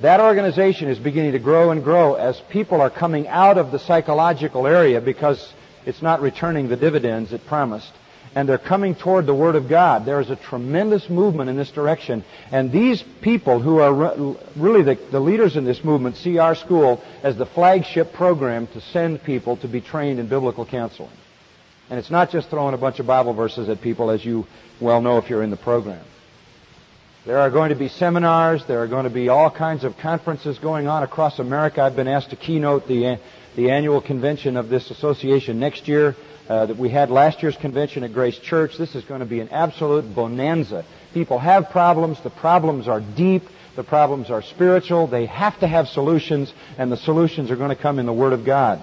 That 0.00 0.20
organization 0.20 0.88
is 0.88 0.98
beginning 0.98 1.32
to 1.32 1.38
grow 1.38 1.70
and 1.70 1.84
grow 1.84 2.14
as 2.14 2.40
people 2.48 2.80
are 2.80 2.88
coming 2.88 3.28
out 3.28 3.58
of 3.58 3.72
the 3.72 3.78
psychological 3.78 4.66
area 4.66 5.02
because 5.02 5.52
it's 5.84 6.00
not 6.00 6.22
returning 6.22 6.68
the 6.68 6.76
dividends 6.76 7.34
it 7.34 7.44
promised. 7.46 7.92
And 8.34 8.48
they're 8.48 8.56
coming 8.56 8.94
toward 8.94 9.26
the 9.26 9.34
Word 9.34 9.56
of 9.56 9.68
God. 9.68 10.06
There 10.06 10.20
is 10.22 10.30
a 10.30 10.36
tremendous 10.36 11.10
movement 11.10 11.50
in 11.50 11.58
this 11.58 11.70
direction. 11.70 12.24
And 12.50 12.72
these 12.72 13.04
people 13.20 13.60
who 13.60 13.80
are 13.80 13.92
re- 13.92 14.36
really 14.56 14.82
the, 14.82 14.94
the 15.10 15.20
leaders 15.20 15.56
in 15.56 15.66
this 15.66 15.84
movement 15.84 16.16
see 16.16 16.38
our 16.38 16.54
school 16.54 17.02
as 17.22 17.36
the 17.36 17.44
flagship 17.44 18.14
program 18.14 18.66
to 18.68 18.80
send 18.80 19.22
people 19.24 19.58
to 19.58 19.68
be 19.68 19.82
trained 19.82 20.18
in 20.20 20.28
biblical 20.28 20.64
counseling. 20.64 21.17
And 21.90 21.98
it's 21.98 22.10
not 22.10 22.30
just 22.30 22.50
throwing 22.50 22.74
a 22.74 22.78
bunch 22.78 22.98
of 23.00 23.06
Bible 23.06 23.32
verses 23.32 23.68
at 23.68 23.80
people, 23.80 24.10
as 24.10 24.24
you 24.24 24.46
well 24.80 25.00
know 25.00 25.18
if 25.18 25.30
you're 25.30 25.42
in 25.42 25.50
the 25.50 25.56
program. 25.56 26.04
There 27.24 27.38
are 27.38 27.50
going 27.50 27.70
to 27.70 27.76
be 27.76 27.88
seminars. 27.88 28.64
There 28.66 28.82
are 28.82 28.86
going 28.86 29.04
to 29.04 29.10
be 29.10 29.28
all 29.28 29.50
kinds 29.50 29.84
of 29.84 29.96
conferences 29.98 30.58
going 30.58 30.86
on 30.86 31.02
across 31.02 31.38
America. 31.38 31.82
I've 31.82 31.96
been 31.96 32.08
asked 32.08 32.30
to 32.30 32.36
keynote 32.36 32.86
the, 32.88 33.18
the 33.56 33.70
annual 33.70 34.00
convention 34.00 34.56
of 34.56 34.68
this 34.68 34.90
association 34.90 35.58
next 35.58 35.88
year. 35.88 36.14
Uh, 36.48 36.64
that 36.64 36.78
we 36.78 36.88
had 36.88 37.10
last 37.10 37.42
year's 37.42 37.56
convention 37.58 38.02
at 38.04 38.14
Grace 38.14 38.38
Church. 38.38 38.78
This 38.78 38.94
is 38.94 39.04
going 39.04 39.20
to 39.20 39.26
be 39.26 39.40
an 39.40 39.50
absolute 39.50 40.14
bonanza. 40.14 40.82
People 41.12 41.38
have 41.38 41.68
problems. 41.68 42.22
The 42.22 42.30
problems 42.30 42.88
are 42.88 43.02
deep. 43.02 43.42
The 43.76 43.84
problems 43.84 44.30
are 44.30 44.40
spiritual. 44.40 45.08
They 45.08 45.26
have 45.26 45.60
to 45.60 45.66
have 45.66 45.88
solutions, 45.88 46.50
and 46.78 46.90
the 46.90 46.96
solutions 46.96 47.50
are 47.50 47.56
going 47.56 47.68
to 47.68 47.76
come 47.76 47.98
in 47.98 48.06
the 48.06 48.14
Word 48.14 48.32
of 48.32 48.46
God. 48.46 48.82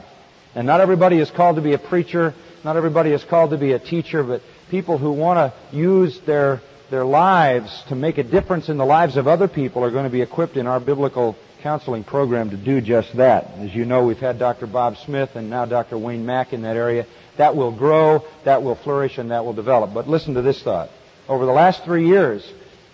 And 0.54 0.68
not 0.68 0.80
everybody 0.80 1.18
is 1.18 1.32
called 1.32 1.56
to 1.56 1.62
be 1.64 1.74
a 1.74 1.80
preacher. 1.80 2.36
Not 2.66 2.78
everybody 2.78 3.12
is 3.12 3.24
called 3.24 3.52
to 3.52 3.58
be 3.58 3.74
a 3.74 3.80
teacher, 3.80 4.24
but 4.24 4.42
people 4.72 4.98
who 4.98 5.12
want 5.12 5.38
to 5.38 5.78
use 5.78 6.20
their, 6.22 6.62
their 6.90 7.06
lives 7.06 7.84
to 7.90 7.96
make 7.96 8.18
a 8.18 8.24
difference 8.24 8.70
in 8.70 8.78
the 8.78 8.86
lives 8.86 9.18
of 9.18 9.28
other 9.28 9.48
people 9.48 9.84
are 9.84 9.92
going 9.92 10.06
to 10.06 10.10
be 10.10 10.24
equipped 10.24 10.58
in 10.58 10.66
our 10.66 10.80
biblical 10.80 11.36
counseling 11.62 12.04
program 12.04 12.50
to 12.50 12.58
do 12.58 12.82
just 12.82 13.16
that. 13.18 13.52
As 13.60 13.76
you 13.76 13.86
know, 13.86 14.04
we've 14.04 14.18
had 14.18 14.40
Dr. 14.40 14.66
Bob 14.66 14.98
Smith 14.98 15.36
and 15.36 15.48
now 15.48 15.66
Dr. 15.66 15.96
Wayne 15.96 16.26
Mack 16.26 16.54
in 16.54 16.64
that 16.64 16.76
area. 16.76 17.06
That 17.38 17.56
will 17.56 17.72
grow, 17.72 18.26
that 18.46 18.64
will 18.64 18.74
flourish, 18.74 19.20
and 19.20 19.30
that 19.30 19.46
will 19.46 19.54
develop. 19.54 19.94
But 19.94 20.10
listen 20.10 20.34
to 20.34 20.42
this 20.42 20.64
thought. 20.64 20.90
Over 21.30 21.46
the 21.46 21.52
last 21.52 21.84
three 21.84 22.08
years, 22.08 22.52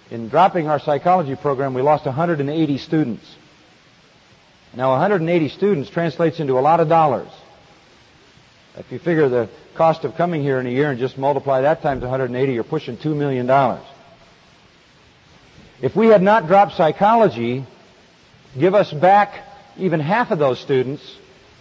in 0.10 0.28
dropping 0.28 0.68
our 0.68 0.82
psychology 0.82 1.38
program, 1.38 1.74
we 1.74 1.82
lost 1.82 2.06
180 2.06 2.78
students. 2.78 3.38
Now, 4.76 4.90
180 4.92 5.48
students 5.48 5.90
translates 5.90 6.42
into 6.42 6.60
a 6.60 6.60
lot 6.60 6.82
of 6.82 6.90
dollars. 6.90 7.30
If 8.78 8.92
you 8.92 9.00
figure 9.00 9.28
the 9.28 9.50
cost 9.76 10.06
of 10.06 10.16
coming 10.16 10.42
here 10.42 10.60
in 10.60 10.66
a 10.66 10.70
year 10.70 10.92
and 10.92 11.00
just 11.00 11.18
multiply 11.18 11.62
that 11.62 11.82
times 11.82 12.02
180, 12.02 12.54
you're 12.54 12.64
pushing 12.64 12.98
$2 12.98 13.16
million. 13.16 13.50
If 15.82 15.96
we 15.96 16.08
had 16.08 16.22
not 16.22 16.48
dropped 16.48 16.76
psychology, 16.76 17.66
give 18.58 18.74
us 18.74 18.92
back 18.94 19.46
even 19.78 20.00
half 20.00 20.32
of 20.32 20.40
those 20.40 20.60
students, 20.60 21.02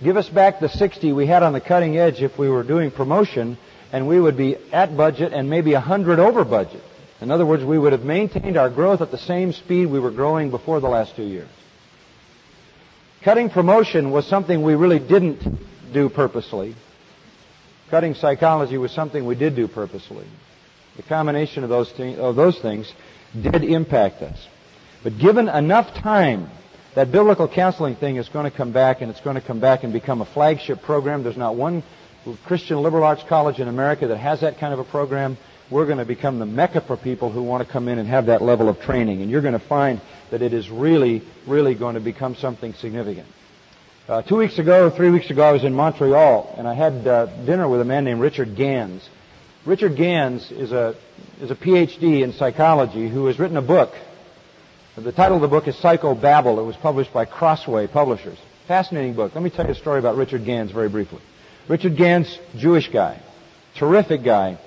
give 0.02 0.17
us 0.17 0.29
back 0.29 0.61
the 0.61 0.69
60 0.69 1.12
we 1.12 1.26
had 1.26 1.43
on 1.43 1.52
the 1.52 1.61
cutting 1.61 1.97
edge 1.97 2.23
if 2.23 2.38
we 2.38 2.49
were 2.49 2.62
doing 2.62 2.90
promotion, 2.90 3.59
and 3.93 4.07
we 4.07 4.21
would 4.21 4.37
be 4.37 4.57
at 4.73 4.97
budget 4.97 5.33
and 5.33 5.50
maybe 5.50 5.73
100 5.73 6.19
over 6.21 6.45
budget. 6.45 6.83
In 7.21 7.31
other 7.31 7.45
words, 7.45 7.64
we 7.64 7.79
would 7.79 7.93
have 7.93 8.05
maintained 8.05 8.57
our 8.57 8.71
growth 8.71 9.00
at 9.00 9.11
the 9.11 9.19
same 9.19 9.52
speed 9.52 9.87
we 9.87 10.00
were 10.00 10.11
growing 10.11 10.50
before 10.50 10.81
the 10.81 10.88
last 10.88 11.17
two 11.17 11.25
years. 11.25 11.49
Cutting 13.23 13.50
promotion 13.50 14.11
was 14.11 14.26
something 14.26 14.62
we 14.62 14.75
really 14.75 14.99
didn't 14.99 15.59
do 15.93 16.09
purposely. 16.09 16.75
Cutting 17.91 18.15
psychology 18.15 18.79
was 18.79 18.93
something 18.93 19.27
we 19.27 19.35
did 19.35 19.57
do 19.57 19.67
purposely. 19.67 20.27
The 20.97 21.03
combination 21.03 21.65
of 21.65 21.71
those, 21.71 21.91
th- 21.93 22.19
of 22.19 22.37
those 22.37 22.59
things 22.61 22.93
did 23.41 23.65
impact 23.65 24.23
us. 24.23 24.47
But 25.03 25.19
given 25.19 25.49
enough 25.49 25.93
time, 25.95 26.49
that 26.95 27.11
biblical 27.11 27.49
counseling 27.49 27.97
thing 27.97 28.17
is 28.17 28.29
going 28.29 28.51
to 28.51 28.57
come 28.57 28.73
back, 28.73 29.01
and 29.01 29.11
it's 29.11 29.21
going 29.21 29.37
to 29.37 29.43
come 29.43 29.61
back 29.61 29.83
and 29.83 29.93
become 29.93 30.21
a 30.21 30.25
flagship 30.25 30.83
program. 30.83 31.23
There's 31.23 31.37
not 31.37 31.57
one 31.57 31.83
Christian 32.45 32.83
liberal 32.83 33.05
arts 33.05 33.25
college 33.29 33.59
in 33.59 33.69
America 33.69 34.09
that 34.09 34.19
has 34.19 34.41
that 34.43 34.59
kind 34.59 34.73
of 34.73 34.79
a 34.79 34.85
program. 34.85 35.37
We're 35.71 35.87
going 35.87 35.99
to 35.99 36.05
become 36.05 36.39
the 36.39 36.47
mecca 36.47 36.81
for 36.81 36.97
people 36.97 37.31
who 37.31 37.43
want 37.43 37.67
to 37.67 37.73
come 37.73 37.89
in 37.89 37.99
and 37.99 38.09
have 38.09 38.27
that 38.27 38.43
level 38.43 38.69
of 38.69 38.81
training. 38.81 39.23
And 39.23 39.31
you're 39.31 39.41
going 39.41 39.59
to 39.59 39.59
find 39.59 40.01
that 40.31 40.43
it 40.43 40.53
is 40.53 40.69
really, 40.69 41.23
really 41.47 41.75
going 41.75 41.95
to 41.95 42.01
become 42.01 42.35
something 42.35 42.75
significant. 42.75 43.29
Uh, 44.11 44.23
two 44.23 44.35
weeks 44.35 44.59
ago, 44.59 44.90
three 44.90 45.09
weeks 45.09 45.31
ago, 45.31 45.45
I 45.45 45.52
was 45.52 45.62
in 45.62 45.73
Montreal, 45.73 46.57
and 46.59 46.67
I 46.67 46.75
had 46.75 47.07
uh, 47.07 47.26
dinner 47.45 47.69
with 47.69 47.81
a 47.81 47.85
man 47.85 48.02
named 48.02 48.21
Richard 48.21 48.57
Ganz. 48.57 49.09
Richard 49.64 49.97
Ganz 49.97 50.50
is 50.50 50.73
a 50.73 50.97
is 51.40 51.52
a 51.52 51.55
PhD 51.55 52.25
in 52.25 52.33
psychology 52.33 53.09
who 53.09 53.26
has 53.26 53.38
written 53.38 53.57
a 53.57 53.62
book. 53.62 53.93
The 54.97 55.12
title 55.12 55.37
of 55.37 55.43
the 55.43 55.47
book 55.47 55.69
is 55.69 55.76
Psychobabble. 55.76 56.59
It 56.59 56.64
was 56.64 56.75
published 56.75 57.12
by 57.12 57.25
Crossway 57.25 57.87
Publishers. 57.87 58.37
Fascinating 58.67 59.14
book. 59.14 59.33
Let 59.37 59.45
me 59.45 59.50
tell 59.50 59.64
you 59.64 59.71
a 59.71 59.76
story 59.76 60.00
about 60.00 60.17
Richard 60.17 60.45
Ganz 60.45 60.73
very 60.73 60.88
briefly. 60.88 61.21
Richard 61.69 61.97
Ganz, 61.97 62.37
Jewish 62.57 62.88
guy, 62.88 63.23
terrific 63.76 64.25
guy, 64.25 64.59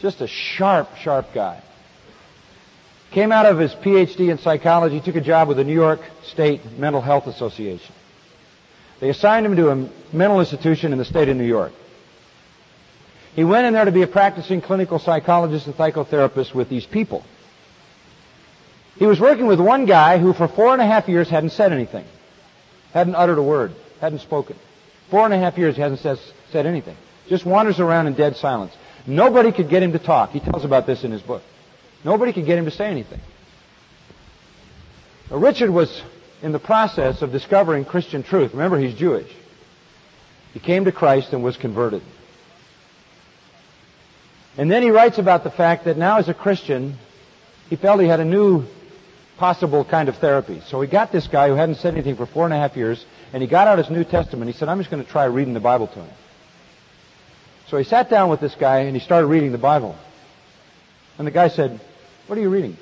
just 0.00 0.20
a 0.20 0.28
sharp, 0.28 0.94
sharp 0.98 1.26
guy. 1.34 1.60
Came 3.10 3.32
out 3.32 3.46
of 3.46 3.58
his 3.58 3.72
PhD 3.72 4.30
in 4.30 4.38
psychology, 4.38 5.00
took 5.00 5.16
a 5.16 5.20
job 5.20 5.48
with 5.48 5.56
the 5.56 5.64
New 5.64 5.74
York 5.74 6.02
State 6.22 6.78
Mental 6.78 7.00
Health 7.00 7.26
Association. 7.26 7.92
They 9.02 9.08
assigned 9.08 9.44
him 9.44 9.56
to 9.56 9.70
a 9.70 9.88
mental 10.12 10.38
institution 10.38 10.92
in 10.92 10.98
the 10.98 11.04
state 11.04 11.28
of 11.28 11.36
New 11.36 11.42
York. 11.42 11.72
He 13.34 13.42
went 13.42 13.66
in 13.66 13.72
there 13.72 13.84
to 13.84 13.90
be 13.90 14.02
a 14.02 14.06
practicing 14.06 14.60
clinical 14.60 15.00
psychologist 15.00 15.66
and 15.66 15.74
psychotherapist 15.74 16.54
with 16.54 16.68
these 16.68 16.86
people. 16.86 17.24
He 18.94 19.06
was 19.06 19.18
working 19.18 19.48
with 19.48 19.58
one 19.58 19.86
guy 19.86 20.18
who 20.18 20.32
for 20.32 20.46
four 20.46 20.72
and 20.72 20.80
a 20.80 20.86
half 20.86 21.08
years 21.08 21.28
hadn't 21.28 21.50
said 21.50 21.72
anything. 21.72 22.04
Hadn't 22.92 23.16
uttered 23.16 23.38
a 23.38 23.42
word. 23.42 23.74
Hadn't 24.00 24.20
spoken. 24.20 24.56
Four 25.10 25.24
and 25.24 25.34
a 25.34 25.38
half 25.38 25.58
years 25.58 25.74
he 25.74 25.82
hasn't 25.82 26.00
said, 26.00 26.20
said 26.52 26.66
anything. 26.66 26.96
Just 27.28 27.44
wanders 27.44 27.80
around 27.80 28.06
in 28.06 28.14
dead 28.14 28.36
silence. 28.36 28.72
Nobody 29.04 29.50
could 29.50 29.68
get 29.68 29.82
him 29.82 29.90
to 29.94 29.98
talk. 29.98 30.30
He 30.30 30.38
tells 30.38 30.64
about 30.64 30.86
this 30.86 31.02
in 31.02 31.10
his 31.10 31.22
book. 31.22 31.42
Nobody 32.04 32.32
could 32.32 32.46
get 32.46 32.56
him 32.56 32.66
to 32.66 32.70
say 32.70 32.86
anything. 32.86 33.20
Now, 35.28 35.38
Richard 35.38 35.70
was 35.70 36.02
in 36.42 36.52
the 36.52 36.58
process 36.58 37.22
of 37.22 37.32
discovering 37.32 37.84
Christian 37.84 38.22
truth. 38.22 38.52
Remember, 38.52 38.78
he's 38.78 38.94
Jewish. 38.94 39.30
He 40.52 40.60
came 40.60 40.84
to 40.84 40.92
Christ 40.92 41.32
and 41.32 41.42
was 41.42 41.56
converted. 41.56 42.02
And 44.58 44.70
then 44.70 44.82
he 44.82 44.90
writes 44.90 45.18
about 45.18 45.44
the 45.44 45.50
fact 45.50 45.84
that 45.84 45.96
now 45.96 46.18
as 46.18 46.28
a 46.28 46.34
Christian, 46.34 46.98
he 47.70 47.76
felt 47.76 48.00
he 48.00 48.06
had 48.06 48.20
a 48.20 48.24
new 48.24 48.66
possible 49.38 49.84
kind 49.84 50.08
of 50.08 50.18
therapy. 50.18 50.60
So 50.66 50.80
he 50.80 50.88
got 50.88 51.10
this 51.10 51.26
guy 51.26 51.48
who 51.48 51.54
hadn't 51.54 51.76
said 51.76 51.94
anything 51.94 52.16
for 52.16 52.26
four 52.26 52.44
and 52.44 52.52
a 52.52 52.58
half 52.58 52.76
years, 52.76 53.04
and 53.32 53.40
he 53.40 53.48
got 53.48 53.66
out 53.66 53.78
his 53.78 53.88
New 53.88 54.04
Testament. 54.04 54.50
He 54.50 54.56
said, 54.56 54.68
I'm 54.68 54.78
just 54.78 54.90
going 54.90 55.02
to 55.02 55.10
try 55.10 55.24
reading 55.24 55.54
the 55.54 55.60
Bible 55.60 55.86
to 55.86 56.00
him. 56.00 56.10
So 57.68 57.78
he 57.78 57.84
sat 57.84 58.10
down 58.10 58.28
with 58.28 58.40
this 58.40 58.54
guy 58.54 58.80
and 58.80 58.94
he 58.94 59.00
started 59.00 59.28
reading 59.28 59.52
the 59.52 59.58
Bible. 59.58 59.96
And 61.16 61.26
the 61.26 61.30
guy 61.30 61.48
said, 61.48 61.80
What 62.26 62.38
are 62.38 62.42
you 62.42 62.50
reading? 62.50 62.76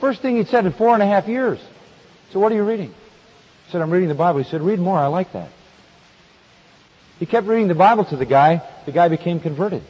First 0.00 0.22
thing 0.22 0.36
he'd 0.36 0.48
said 0.48 0.66
in 0.66 0.72
four 0.72 0.94
and 0.94 1.02
a 1.02 1.06
half 1.06 1.26
years. 1.26 1.58
So 2.32 2.40
what 2.40 2.52
are 2.52 2.54
you 2.54 2.64
reading? 2.64 2.88
He 2.88 3.72
said, 3.72 3.80
I'm 3.80 3.90
reading 3.90 4.08
the 4.08 4.14
Bible. 4.14 4.42
He 4.42 4.48
said, 4.48 4.60
Read 4.62 4.78
more. 4.78 4.98
I 4.98 5.06
like 5.06 5.32
that. 5.32 5.50
He 7.18 7.26
kept 7.26 7.46
reading 7.46 7.68
the 7.68 7.74
Bible 7.74 8.04
to 8.06 8.16
the 8.16 8.26
guy. 8.26 8.62
The 8.84 8.92
guy 8.92 9.08
became 9.08 9.40
converted. 9.40 9.82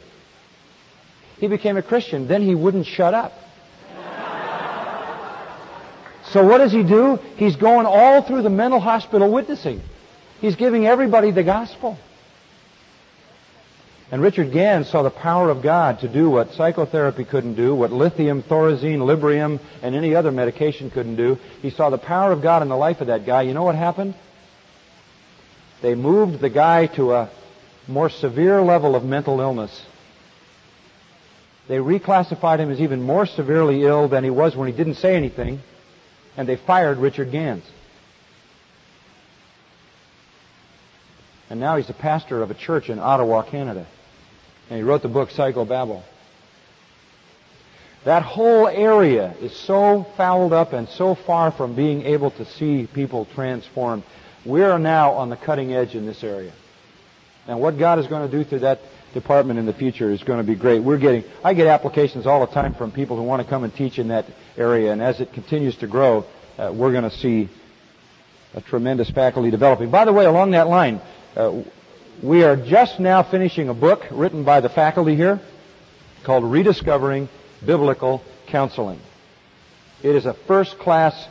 He 1.39 1.47
became 1.47 1.77
a 1.77 1.83
Christian. 1.83 2.27
Then 2.27 2.41
he 2.41 2.55
wouldn't 2.55 2.85
shut 2.85 3.13
up. 3.13 3.33
So 6.31 6.45
what 6.45 6.57
does 6.57 6.73
he 6.73 6.83
do? 6.83 7.19
He's 7.37 7.55
going 7.55 7.85
all 7.85 8.21
through 8.21 8.41
the 8.41 8.49
mental 8.49 8.81
hospital 8.81 9.31
witnessing. 9.31 9.81
He's 10.41 10.57
giving 10.57 10.85
everybody 10.85 11.31
the 11.31 11.43
gospel. 11.43 11.97
And 14.09 14.21
Richard 14.21 14.53
Ganz 14.53 14.89
saw 14.89 15.03
the 15.03 15.09
power 15.09 15.49
of 15.49 15.61
God 15.61 15.99
to 15.99 16.07
do 16.07 16.29
what 16.29 16.53
psychotherapy 16.53 17.25
couldn't 17.25 17.55
do, 17.55 17.75
what 17.75 17.91
lithium, 17.91 18.41
thorazine, 18.41 18.99
Librium, 18.99 19.59
and 19.81 19.95
any 19.95 20.15
other 20.15 20.31
medication 20.31 20.89
couldn't 20.89 21.17
do. 21.17 21.37
He 21.61 21.71
saw 21.71 21.89
the 21.89 21.97
power 21.97 22.31
of 22.31 22.41
God 22.41 22.61
in 22.61 22.69
the 22.69 22.77
life 22.77 23.01
of 23.01 23.07
that 23.07 23.25
guy. 23.25 23.41
You 23.41 23.53
know 23.53 23.63
what 23.63 23.75
happened? 23.75 24.15
They 25.81 25.93
moved 25.93 26.39
the 26.39 26.49
guy 26.49 26.87
to 26.95 27.13
a 27.13 27.29
more 27.87 28.09
severe 28.09 28.61
level 28.61 28.95
of 28.95 29.03
mental 29.03 29.41
illness. 29.41 29.85
They 31.67 31.77
reclassified 31.77 32.59
him 32.59 32.71
as 32.71 32.79
even 32.79 33.01
more 33.01 33.25
severely 33.25 33.83
ill 33.83 34.07
than 34.07 34.23
he 34.23 34.29
was 34.29 34.55
when 34.55 34.69
he 34.69 34.73
didn't 34.75 34.95
say 34.95 35.17
anything, 35.17 35.59
and 36.37 36.47
they 36.47 36.55
fired 36.55 36.97
Richard 36.97 37.33
Ganz. 37.33 37.63
And 41.49 41.59
now 41.59 41.75
he's 41.75 41.87
the 41.87 41.93
pastor 41.93 42.41
of 42.41 42.51
a 42.51 42.53
church 42.53 42.89
in 42.89 42.99
Ottawa, 42.99 43.41
Canada. 43.41 43.85
And 44.69 44.77
he 44.77 44.83
wrote 44.83 45.01
the 45.01 45.07
book 45.07 45.29
Psychobabble. 45.29 46.03
That 48.03 48.23
whole 48.23 48.67
area 48.67 49.35
is 49.41 49.53
so 49.53 50.05
fouled 50.15 50.53
up 50.53 50.73
and 50.73 50.87
so 50.87 51.15
far 51.15 51.51
from 51.51 51.75
being 51.75 52.03
able 52.03 52.31
to 52.31 52.45
see 52.45 52.87
people 52.93 53.27
transformed. 53.35 54.03
We 54.45 54.63
are 54.63 54.79
now 54.79 55.11
on 55.13 55.29
the 55.29 55.35
cutting 55.35 55.73
edge 55.73 55.93
in 55.95 56.05
this 56.05 56.23
area. 56.23 56.53
And 57.47 57.59
what 57.59 57.77
God 57.77 57.99
is 57.99 58.07
going 58.07 58.29
to 58.29 58.37
do 58.37 58.43
through 58.43 58.59
that 58.59 58.79
department 59.13 59.59
in 59.59 59.65
the 59.65 59.73
future 59.73 60.11
is 60.11 60.23
going 60.23 60.39
to 60.39 60.43
be 60.45 60.55
great. 60.55 60.79
We're 60.79 60.97
getting, 60.97 61.23
I 61.43 61.53
get 61.53 61.67
applications 61.67 62.27
all 62.27 62.45
the 62.45 62.53
time 62.53 62.73
from 62.75 62.91
people 62.91 63.17
who 63.17 63.23
want 63.23 63.41
to 63.41 63.47
come 63.47 63.63
and 63.63 63.73
teach 63.73 63.99
in 63.99 64.09
that 64.09 64.25
area, 64.57 64.91
and 64.91 65.01
as 65.01 65.19
it 65.19 65.33
continues 65.33 65.75
to 65.77 65.87
grow, 65.87 66.25
uh, 66.57 66.71
we're 66.73 66.91
going 66.91 67.09
to 67.09 67.17
see 67.17 67.49
a 68.53 68.61
tremendous 68.61 69.09
faculty 69.09 69.51
developing. 69.51 69.89
By 69.89 70.05
the 70.05 70.13
way, 70.13 70.25
along 70.25 70.51
that 70.51 70.67
line, 70.67 71.01
uh, 71.35 71.61
we 72.21 72.43
are 72.43 72.55
just 72.55 72.99
now 72.99 73.21
finishing 73.21 73.69
a 73.69 73.73
book 73.73 74.05
written 74.09 74.43
by 74.43 74.59
the 74.59 74.69
faculty 74.69 75.15
here 75.15 75.39
called 76.23 76.43
Rediscovering 76.43 77.29
Biblical 77.63 78.23
Counseling. 78.47 78.99
It 80.01 80.15
is 80.15 80.25
a 80.25 80.33
first 80.33 80.79
class 80.79 81.27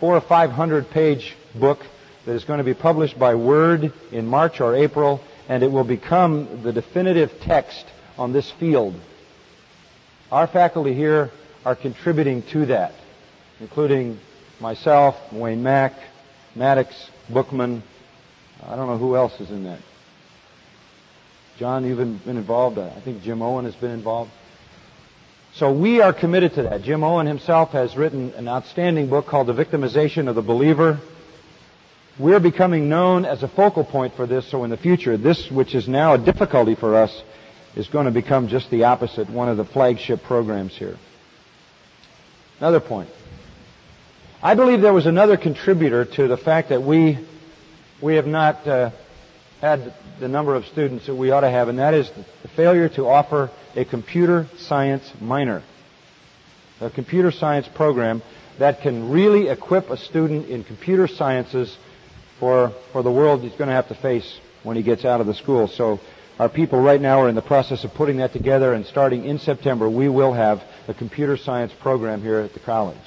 four 0.00 0.16
or 0.16 0.20
five 0.22 0.50
hundred 0.50 0.90
page 0.90 1.36
book 1.54 1.84
that 2.24 2.32
is 2.32 2.44
going 2.44 2.58
to 2.58 2.64
be 2.64 2.74
published 2.74 3.18
by 3.18 3.34
Word 3.34 3.92
in 4.12 4.26
March 4.26 4.60
or 4.60 4.74
April, 4.74 5.20
and 5.48 5.62
it 5.62 5.70
will 5.70 5.84
become 5.84 6.62
the 6.62 6.72
definitive 6.72 7.40
text 7.40 7.84
on 8.16 8.32
this 8.32 8.50
field. 8.52 8.94
Our 10.32 10.46
faculty 10.46 10.94
here 10.94 11.30
are 11.66 11.76
contributing 11.76 12.42
to 12.44 12.66
that, 12.66 12.94
including 13.60 14.18
myself, 14.58 15.16
Wayne 15.32 15.62
Mack, 15.62 15.92
Maddox, 16.54 17.10
Bookman. 17.28 17.82
I 18.66 18.74
don't 18.74 18.86
know 18.86 18.98
who 18.98 19.16
else 19.16 19.38
is 19.38 19.50
in 19.50 19.64
that. 19.64 19.80
John, 21.58 21.84
you've 21.84 21.98
been 21.98 22.36
involved. 22.36 22.78
I 22.78 23.00
think 23.00 23.22
Jim 23.22 23.40
Owen 23.40 23.64
has 23.64 23.76
been 23.76 23.92
involved. 23.92 24.30
So 25.54 25.72
we 25.72 26.00
are 26.00 26.12
committed 26.12 26.54
to 26.54 26.62
that. 26.64 26.82
Jim 26.82 27.04
Owen 27.04 27.26
himself 27.26 27.70
has 27.70 27.96
written 27.96 28.32
an 28.34 28.48
outstanding 28.48 29.08
book 29.08 29.26
called 29.26 29.46
The 29.46 29.52
Victimization 29.52 30.26
of 30.28 30.34
the 30.34 30.42
Believer. 30.42 30.98
We're 32.18 32.40
becoming 32.40 32.88
known 32.88 33.24
as 33.24 33.44
a 33.44 33.48
focal 33.48 33.84
point 33.84 34.14
for 34.14 34.26
this, 34.26 34.50
so 34.50 34.64
in 34.64 34.70
the 34.70 34.76
future, 34.76 35.16
this, 35.16 35.48
which 35.48 35.76
is 35.76 35.86
now 35.86 36.14
a 36.14 36.18
difficulty 36.18 36.74
for 36.74 36.96
us, 36.96 37.22
is 37.76 37.86
going 37.86 38.06
to 38.06 38.10
become 38.10 38.48
just 38.48 38.68
the 38.70 38.84
opposite, 38.84 39.30
one 39.30 39.48
of 39.48 39.56
the 39.56 39.64
flagship 39.64 40.24
programs 40.24 40.76
here. 40.76 40.96
Another 42.58 42.80
point. 42.80 43.10
I 44.42 44.56
believe 44.56 44.80
there 44.80 44.92
was 44.92 45.06
another 45.06 45.36
contributor 45.36 46.04
to 46.04 46.26
the 46.26 46.36
fact 46.36 46.70
that 46.70 46.82
we, 46.82 47.24
we 48.02 48.16
have 48.16 48.26
not 48.26 48.66
uh, 48.66 48.90
had 49.64 49.94
the 50.20 50.28
number 50.28 50.54
of 50.54 50.66
students 50.66 51.06
that 51.06 51.14
we 51.14 51.30
ought 51.30 51.40
to 51.40 51.48
have, 51.50 51.68
and 51.68 51.78
that 51.78 51.94
is 51.94 52.10
the 52.42 52.48
failure 52.48 52.86
to 52.90 53.06
offer 53.06 53.50
a 53.74 53.84
computer 53.86 54.46
science 54.58 55.10
minor, 55.22 55.62
a 56.82 56.90
computer 56.90 57.30
science 57.30 57.66
program 57.74 58.20
that 58.58 58.82
can 58.82 59.08
really 59.10 59.48
equip 59.48 59.88
a 59.88 59.96
student 59.96 60.48
in 60.50 60.64
computer 60.64 61.08
sciences 61.08 61.74
for, 62.38 62.74
for 62.92 63.02
the 63.02 63.10
world 63.10 63.40
he's 63.40 63.52
going 63.52 63.68
to 63.68 63.74
have 63.74 63.88
to 63.88 63.94
face 63.94 64.38
when 64.64 64.76
he 64.76 64.82
gets 64.82 65.06
out 65.06 65.22
of 65.22 65.26
the 65.26 65.34
school. 65.34 65.66
So 65.66 65.98
our 66.38 66.50
people 66.50 66.78
right 66.78 67.00
now 67.00 67.22
are 67.22 67.30
in 67.30 67.34
the 67.34 67.42
process 67.42 67.84
of 67.84 67.94
putting 67.94 68.18
that 68.18 68.34
together, 68.34 68.74
and 68.74 68.84
starting 68.84 69.24
in 69.24 69.38
September, 69.38 69.88
we 69.88 70.10
will 70.10 70.34
have 70.34 70.62
a 70.88 70.94
computer 70.94 71.38
science 71.38 71.72
program 71.80 72.20
here 72.20 72.40
at 72.40 72.52
the 72.52 72.60
college. 72.60 73.06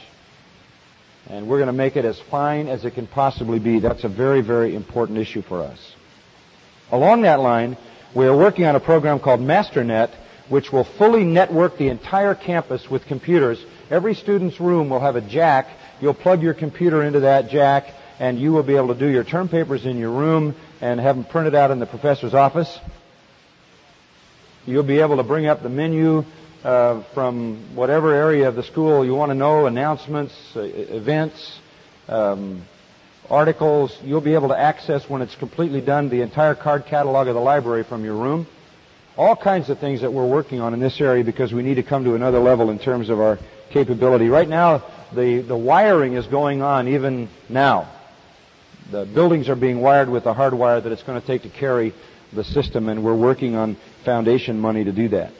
And 1.29 1.47
we're 1.47 1.57
going 1.57 1.67
to 1.67 1.73
make 1.73 1.97
it 1.97 2.05
as 2.05 2.19
fine 2.31 2.67
as 2.67 2.83
it 2.83 2.95
can 2.95 3.05
possibly 3.05 3.59
be. 3.59 3.79
That's 3.79 4.05
a 4.05 4.09
very, 4.09 4.41
very 4.41 4.73
important 4.73 5.19
issue 5.19 5.43
for 5.43 5.61
us. 5.61 5.93
Along 6.91 7.23
that 7.23 7.39
line, 7.39 7.77
we 8.15 8.25
are 8.25 8.35
working 8.35 8.65
on 8.65 8.75
a 8.75 8.79
program 8.79 9.19
called 9.19 9.41
MasterNet, 9.41 10.09
which 10.49 10.71
will 10.71 10.85
fully 10.85 11.25
network 11.25 11.77
the 11.77 11.89
entire 11.89 12.33
campus 12.33 12.89
with 12.89 13.05
computers. 13.05 13.63
Every 13.89 14.15
student's 14.15 14.59
room 14.59 14.89
will 14.89 15.01
have 15.01 15.17
a 15.17 15.21
jack. 15.21 15.67
You'll 15.99 16.13
plug 16.13 16.41
your 16.41 16.53
computer 16.53 17.03
into 17.03 17.21
that 17.21 17.49
jack, 17.49 17.93
and 18.19 18.39
you 18.39 18.53
will 18.53 18.63
be 18.63 18.75
able 18.75 18.93
to 18.93 18.99
do 18.99 19.07
your 19.07 19.25
term 19.25 19.49
papers 19.49 19.85
in 19.85 19.97
your 19.97 20.11
room 20.11 20.55
and 20.79 20.99
have 20.99 21.15
them 21.17 21.25
printed 21.25 21.55
out 21.55 21.71
in 21.71 21.79
the 21.79 21.85
professor's 21.85 22.33
office. 22.33 22.79
You'll 24.65 24.83
be 24.83 24.99
able 24.99 25.17
to 25.17 25.23
bring 25.23 25.47
up 25.47 25.61
the 25.63 25.69
menu 25.69 26.23
uh, 26.63 27.03
from 27.13 27.75
whatever 27.75 28.13
area 28.13 28.47
of 28.47 28.55
the 28.55 28.63
school 28.63 29.05
you 29.05 29.13
want 29.13 29.29
to 29.31 29.35
know, 29.35 29.65
announcements, 29.65 30.33
uh, 30.55 30.61
events, 30.61 31.59
um, 32.07 32.63
articles. 33.29 33.97
You'll 34.03 34.21
be 34.21 34.33
able 34.33 34.49
to 34.49 34.57
access 34.57 35.09
when 35.09 35.21
it's 35.21 35.35
completely 35.35 35.81
done 35.81 36.09
the 36.09 36.21
entire 36.21 36.55
card 36.55 36.85
catalog 36.85 37.27
of 37.27 37.35
the 37.35 37.41
library 37.41 37.83
from 37.83 38.03
your 38.05 38.15
room. 38.15 38.47
All 39.17 39.35
kinds 39.35 39.69
of 39.69 39.79
things 39.79 40.01
that 40.01 40.13
we're 40.13 40.27
working 40.27 40.61
on 40.61 40.73
in 40.73 40.79
this 40.79 41.01
area 41.01 41.23
because 41.23 41.51
we 41.51 41.63
need 41.63 41.75
to 41.75 41.83
come 41.83 42.03
to 42.03 42.15
another 42.15 42.39
level 42.39 42.69
in 42.69 42.79
terms 42.79 43.09
of 43.09 43.19
our 43.19 43.39
capability. 43.71 44.29
Right 44.29 44.47
now, 44.47 44.83
the, 45.13 45.41
the 45.41 45.57
wiring 45.57 46.13
is 46.13 46.27
going 46.27 46.61
on 46.61 46.87
even 46.87 47.29
now. 47.49 47.89
the 48.91 49.05
buildings 49.05 49.49
are 49.49 49.55
being 49.55 49.81
wired 49.81 50.09
with 50.09 50.23
the 50.23 50.33
hard 50.33 50.53
wire 50.53 50.79
that 50.79 50.91
it's 50.91 51.03
going 51.03 51.19
to 51.19 51.25
take 51.25 51.43
to 51.43 51.49
carry 51.49 51.93
the 52.33 52.43
system, 52.43 52.89
and 52.89 53.03
we're 53.03 53.15
working 53.15 53.55
on 53.55 53.77
foundation 54.03 54.59
money 54.59 54.83
to 54.83 54.91
do 54.91 55.09
that. 55.09 55.31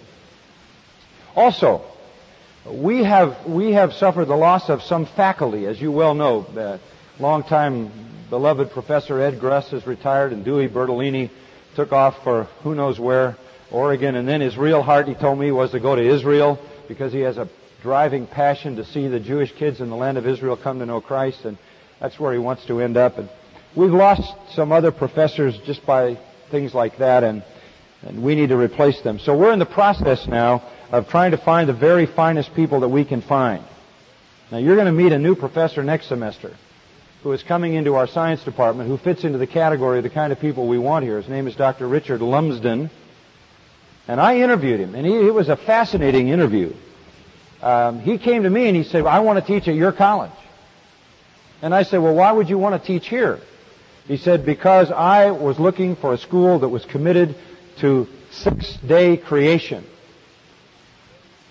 Also, 1.36 1.84
we 2.66 3.04
have 3.04 3.46
we 3.46 3.74
have 3.74 3.94
suffered 3.94 4.26
the 4.26 4.36
loss 4.36 4.70
of 4.70 4.82
some 4.82 5.06
faculty, 5.06 5.66
as 5.66 5.80
you 5.80 5.92
well 5.92 6.14
know. 6.14 6.42
The 6.54 6.80
longtime 7.20 7.92
beloved 8.30 8.72
Professor 8.72 9.20
Ed 9.22 9.40
Gruss 9.40 9.70
has 9.70 9.88
retired, 9.88 10.34
and 10.34 10.46
Dewey 10.46 10.68
Bertolini 10.68 11.30
took 11.76 11.92
off 11.92 12.24
for 12.24 12.44
who 12.62 12.76
knows 12.76 13.00
where, 13.00 13.36
Oregon, 13.72 14.16
and 14.16 14.28
then 14.28 14.42
his 14.42 14.58
real 14.58 14.82
heart, 14.82 15.08
he 15.08 15.16
told 15.16 15.40
me, 15.40 15.52
was 15.52 15.72
to 15.72 15.80
go 15.80 15.96
to 15.96 16.02
Israel 16.02 16.60
because 16.88 17.12
he 17.12 17.20
has 17.22 17.38
a 17.38 17.50
driving 17.82 18.28
passion 18.28 18.76
to 18.76 18.86
see 18.86 19.08
the 19.08 19.20
Jewish 19.20 19.52
kids 19.54 19.82
in 19.82 19.90
the 19.90 19.96
land 19.96 20.18
of 20.18 20.28
Israel 20.28 20.58
come 20.58 20.80
to 20.80 20.86
know 20.86 21.02
Christ, 21.02 21.46
and 21.46 21.58
that's 22.00 22.20
where 22.20 22.34
he 22.34 22.40
wants 22.40 22.66
to 22.68 22.82
end 22.82 22.98
up. 22.98 23.18
And 23.18 23.30
we've 23.76 23.92
lost 23.92 24.34
some 24.54 24.72
other 24.72 24.92
professors 24.92 25.58
just 25.66 25.86
by 25.86 26.20
things 26.52 26.74
like 26.74 26.98
that, 26.98 27.24
and, 27.24 27.44
and 28.04 28.24
we 28.24 28.36
need 28.36 28.50
to 28.50 28.58
replace 28.58 29.02
them. 29.02 29.20
So 29.20 29.38
we're 29.38 29.54
in 29.54 29.60
the 29.60 29.66
process 29.66 30.28
now 30.28 30.64
of 30.92 31.10
trying 31.10 31.32
to 31.32 31.38
find 31.38 31.68
the 31.68 31.74
very 31.74 32.06
finest 32.06 32.54
people 32.54 32.82
that 32.82 32.90
we 32.90 33.06
can 33.06 33.22
find. 33.22 33.64
Now 34.52 34.60
you're 34.60 34.76
going 34.76 34.86
to 34.86 34.92
meet 34.92 35.12
a 35.12 35.20
new 35.20 35.36
professor 35.36 35.84
next 35.84 36.08
semester 36.08 36.56
who 37.28 37.34
is 37.34 37.44
coming 37.44 37.74
into 37.74 37.96
our 37.96 38.08
science 38.08 38.42
department 38.46 38.88
who 38.88 38.98
fits 38.98 39.26
into 39.26 39.38
the 39.38 39.46
category 39.46 39.98
of 39.98 40.04
the 40.06 40.10
kind 40.10 40.32
of 40.32 40.40
people 40.40 40.66
we 40.66 40.78
want 40.78 41.04
here. 41.04 41.18
His 41.18 41.28
name 41.28 41.46
is 41.46 41.58
Dr. 41.58 41.86
Richard 41.86 42.22
Lumsden. 42.22 42.90
And 44.08 44.22
I 44.22 44.38
interviewed 44.38 44.80
him, 44.80 44.96
and 44.96 45.06
he, 45.06 45.14
it 45.14 45.34
was 45.34 45.50
a 45.50 45.58
fascinating 45.58 46.30
interview. 46.30 46.74
Um, 47.62 48.00
he 48.00 48.18
came 48.18 48.44
to 48.44 48.50
me 48.50 48.70
and 48.70 48.78
he 48.78 48.84
said, 48.86 49.06
I 49.06 49.20
want 49.20 49.46
to 49.46 49.46
teach 49.46 49.68
at 49.68 49.76
your 49.76 49.92
college. 49.92 50.32
And 51.62 51.76
I 51.76 51.84
said, 51.84 51.98
well, 51.98 52.16
why 52.16 52.32
would 52.32 52.48
you 52.48 52.58
want 52.58 52.82
to 52.82 52.88
teach 52.88 53.10
here? 53.10 53.42
He 54.08 54.16
said, 54.16 54.46
because 54.46 54.90
I 54.90 55.32
was 55.32 55.60
looking 55.60 55.98
for 55.98 56.14
a 56.14 56.18
school 56.18 56.60
that 56.60 56.70
was 56.70 56.86
committed 56.86 57.36
to 57.82 58.08
six-day 58.32 59.18
creation. 59.18 59.84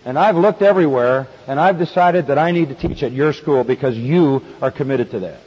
And 0.07 0.19
I've 0.19 0.37
looked 0.37 0.63
everywhere, 0.63 1.29
and 1.47 1.61
I've 1.61 1.77
decided 1.77 2.29
that 2.29 2.39
I 2.39 2.53
need 2.53 2.71
to 2.71 2.75
teach 2.75 3.03
at 3.03 3.13
your 3.13 3.35
school 3.35 3.63
because 3.63 3.95
you 3.95 4.41
are 4.63 4.71
committed 4.71 5.11
to 5.11 5.21
that. 5.21 5.41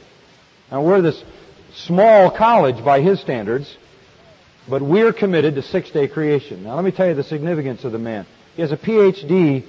Now 0.70 0.82
we're 0.82 1.02
this 1.02 1.22
small 1.74 2.30
college 2.30 2.84
by 2.84 3.00
his 3.00 3.20
standards, 3.20 3.76
but 4.68 4.82
we're 4.82 5.12
committed 5.12 5.56
to 5.56 5.62
six-day 5.62 6.08
creation. 6.08 6.62
Now 6.62 6.76
let 6.76 6.84
me 6.84 6.92
tell 6.92 7.08
you 7.08 7.14
the 7.14 7.24
significance 7.24 7.84
of 7.84 7.92
the 7.92 7.98
man. 7.98 8.26
He 8.54 8.62
has 8.62 8.72
a 8.72 8.76
PhD, 8.76 9.64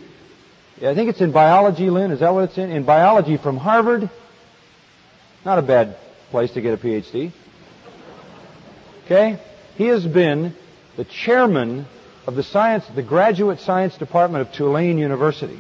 I 0.84 0.96
think 0.96 1.10
it's 1.10 1.22
in 1.22 1.32
biology, 1.32 1.90
Lynn, 1.90 2.12
is 2.12 2.20
that 2.20 2.34
what 2.34 2.46
it's 2.46 2.58
in? 2.58 2.72
In 2.72 2.84
biology 2.84 3.38
from 3.38 3.58
Harvard. 3.58 4.10
Not 5.46 5.60
a 5.60 5.62
bad 5.62 5.98
place 6.30 6.52
to 6.52 6.62
get 6.62 6.74
a 6.74 6.78
PhD. 6.78 7.32
Okay? 9.06 9.40
He 9.76 9.86
has 9.88 10.06
been 10.06 10.56
the 10.98 11.06
chairman 11.06 11.86
of 12.28 12.36
the 12.36 12.44
science, 12.44 12.86
the 12.96 13.04
graduate 13.04 13.60
science 13.60 13.98
department 13.98 14.48
of 14.48 14.54
Tulane 14.54 14.98
University. 14.98 15.60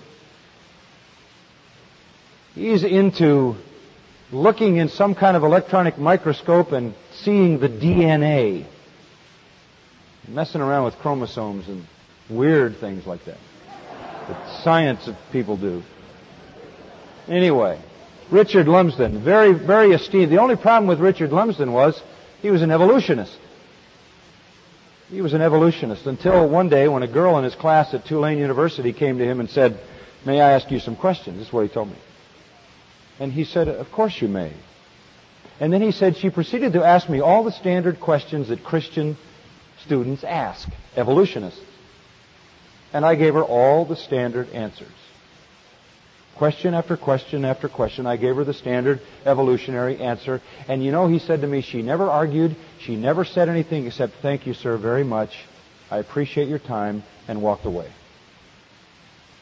He's 2.54 2.84
into 2.84 3.56
looking 4.32 4.78
in 4.78 4.89
some 4.89 5.15
kind 5.15 5.36
of 5.36 5.44
electronic 5.44 5.98
microscope 5.98 6.72
and 6.72 6.94
seeing 7.12 7.60
the 7.60 7.70
DNA. 7.70 8.65
Messing 10.28 10.62
around 10.62 10.86
with 10.86 10.96
chromosomes 11.00 11.67
and 11.67 11.86
weird 12.30 12.78
things 12.78 13.06
like 13.06 13.24
that. 13.26 13.38
The 14.28 14.62
science 14.63 15.08
of 15.08 15.15
people 15.32 15.58
do. 15.58 15.84
Anyway, 17.28 17.82
Richard 18.30 18.67
Lumsden, 18.67 19.24
very, 19.24 19.54
very 19.54 19.91
esteemed. 19.91 20.32
The 20.32 20.39
only 20.39 20.56
problem 20.56 20.88
with 20.88 21.00
Richard 21.00 21.32
Lumsden 21.32 21.74
was 21.74 22.02
he 22.41 22.50
was 22.50 22.62
an 22.62 22.72
evolutionist. 22.72 23.38
He 25.10 25.22
was 25.22 25.34
an 25.34 25.41
evolutionist 25.41 26.06
until 26.06 26.48
one 26.48 26.70
day 26.70 26.88
when 26.88 27.04
a 27.04 27.08
girl 27.08 27.38
in 27.38 27.44
his 27.44 27.56
class 27.56 27.94
at 27.94 28.06
Tulane 28.06 28.38
University 28.38 28.94
came 28.94 29.17
to 29.17 29.26
him 29.26 29.41
and 29.41 29.50
said, 29.50 29.78
May 30.26 30.39
I 30.39 30.54
ask 30.54 30.72
you 30.72 30.80
some 30.80 30.96
questions? 30.96 31.38
This 31.38 31.48
is 31.48 31.54
what 31.54 31.67
he 31.67 31.74
told 31.74 31.89
me. 31.89 31.98
And 33.22 33.32
he 33.32 33.44
said, 33.44 33.68
Of 33.68 33.92
course 33.92 34.20
you 34.20 34.28
may. 34.28 34.52
And 35.60 35.72
then 35.72 35.84
he 35.84 35.92
said, 35.92 36.18
She 36.18 36.32
proceeded 36.32 36.74
to 36.74 36.84
ask 36.84 37.08
me 37.08 37.22
all 37.22 37.44
the 37.44 37.52
standard 37.52 38.00
questions 38.00 38.48
that 38.48 38.64
Christian 38.64 39.16
students 39.86 40.24
ask, 40.24 40.68
evolutionists. 40.96 41.62
And 42.92 43.06
I 43.06 43.14
gave 43.14 43.36
her 43.36 43.44
all 43.44 43.86
the 43.86 43.96
standard 43.96 44.50
answers. 44.50 44.92
Question 46.36 46.74
after 46.74 46.98
question 46.98 47.46
after 47.46 47.70
question. 47.70 48.08
I 48.08 48.18
gave 48.18 48.38
her 48.38 48.44
the 48.44 48.56
standard 48.56 49.02
evolutionary 49.24 50.02
answer. 50.02 50.42
And 50.68 50.84
you 50.84 50.92
know, 50.92 51.08
he 51.08 51.20
said 51.20 51.42
to 51.42 51.48
me, 51.48 51.62
she 51.62 51.84
never 51.84 52.10
argued. 52.10 52.56
She 52.80 52.96
never 52.96 53.24
said 53.24 53.50
anything 53.50 53.86
except, 53.86 54.14
thank 54.24 54.48
you, 54.48 54.56
sir, 54.56 54.78
very 54.78 55.04
much. 55.04 55.30
I 55.92 56.00
appreciate 56.00 56.48
your 56.48 56.58
time, 56.58 57.04
and 57.28 57.44
walked 57.44 57.66
away. 57.66 57.92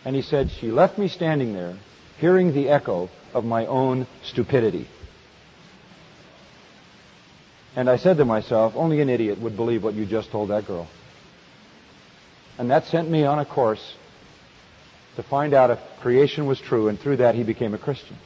And 0.04 0.18
he 0.18 0.22
said, 0.22 0.52
she 0.52 0.70
left 0.70 0.98
me 0.98 1.08
standing 1.08 1.54
there, 1.54 1.78
hearing 2.20 2.54
the 2.54 2.70
echo 2.70 3.10
of 3.34 3.46
my 3.46 3.66
own 3.66 4.08
stupidity. 4.24 4.88
And 7.76 7.90
I 7.90 7.98
said 7.98 8.18
to 8.18 8.26
myself, 8.26 8.74
only 8.76 9.00
an 9.02 9.10
idiot 9.10 9.40
would 9.40 9.56
believe 9.56 9.84
what 9.84 9.94
you 9.94 10.06
just 10.06 10.32
told 10.32 10.50
that 10.50 10.68
girl. 10.68 10.88
And 12.58 12.72
that 12.72 12.86
sent 12.88 13.10
me 13.10 13.24
on 13.24 13.40
a 13.40 13.46
course 13.46 13.96
to 15.16 15.24
find 15.24 15.54
out 15.54 15.70
if 15.70 15.80
creation 16.02 16.46
was 16.46 16.60
true, 16.60 16.88
and 16.90 17.00
through 17.00 17.18
that 17.18 17.36
he 17.36 17.44
became 17.44 17.74
a 17.74 17.78
Christian 17.78 18.18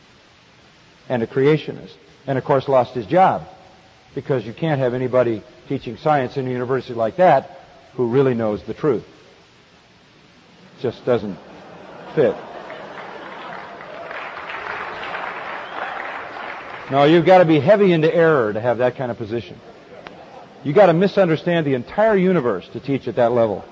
and 1.07 1.21
a 1.21 1.27
creationist. 1.27 1.93
And 2.25 2.37
of 2.37 2.43
course 2.43 2.67
lost 2.67 2.93
his 2.93 3.05
job 3.05 3.47
because 4.15 4.45
you 4.45 4.53
can't 4.53 4.79
have 4.79 4.93
anybody 4.93 5.43
teaching 5.67 5.97
science 5.97 6.37
in 6.37 6.47
a 6.47 6.49
university 6.49 6.93
like 6.93 7.17
that 7.17 7.59
who 7.95 8.07
really 8.07 8.33
knows 8.33 8.63
the 8.63 8.73
truth. 8.73 9.05
Just 10.81 11.05
doesn't 11.05 11.37
fit. 12.15 12.35
No, 16.91 17.05
you've 17.05 17.25
got 17.25 17.39
to 17.39 17.45
be 17.45 17.59
heavy 17.59 17.91
into 17.91 18.13
error 18.13 18.53
to 18.53 18.59
have 18.59 18.79
that 18.79 18.97
kind 18.97 19.09
of 19.09 19.17
position. 19.17 19.59
You've 20.63 20.75
got 20.75 20.87
to 20.87 20.93
misunderstand 20.93 21.65
the 21.65 21.73
entire 21.73 22.15
universe 22.15 22.67
to 22.73 22.79
teach 22.79 23.07
at 23.07 23.15
that 23.15 23.31
level 23.31 23.65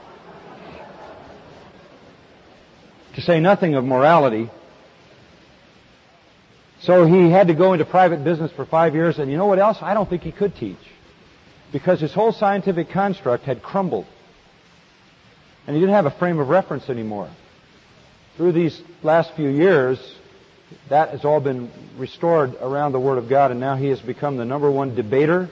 to 3.16 3.22
say 3.22 3.40
nothing 3.40 3.76
of 3.76 3.84
morality. 3.84 4.50
So 6.82 7.06
he 7.06 7.30
had 7.30 7.48
to 7.48 7.54
go 7.54 7.74
into 7.74 7.86
private 7.86 8.24
business 8.24 8.52
for 8.52 8.66
five 8.66 8.96
years, 8.96 9.20
and 9.20 9.30
you 9.30 9.38
know 9.38 9.46
what 9.46 9.60
else? 9.60 9.78
I 9.82 9.94
don't 9.94 10.10
think 10.10 10.24
he 10.24 10.32
could 10.32 10.56
teach. 10.56 10.80
Because 11.72 12.00
his 12.00 12.14
whole 12.14 12.32
scientific 12.32 12.90
construct 12.90 13.44
had 13.44 13.62
crumbled. 13.62 14.08
And 15.68 15.76
he 15.76 15.80
didn't 15.80 15.96
have 15.96 16.06
a 16.06 16.12
frame 16.12 16.40
of 16.40 16.50
reference 16.50 16.90
anymore. 16.90 17.30
Through 18.36 18.54
these 18.54 18.82
last 19.04 19.36
few 19.36 19.50
years, 19.50 20.00
that 20.90 21.10
has 21.10 21.26
all 21.26 21.40
been 21.40 21.72
restored 21.98 22.56
around 22.62 22.92
the 22.92 23.00
Word 23.00 23.18
of 23.18 23.30
God, 23.30 23.52
and 23.52 23.60
now 23.60 23.76
he 23.76 23.88
has 23.88 24.00
become 24.00 24.38
the 24.38 24.46
number 24.46 24.70
one 24.70 24.96
debater, 24.96 25.50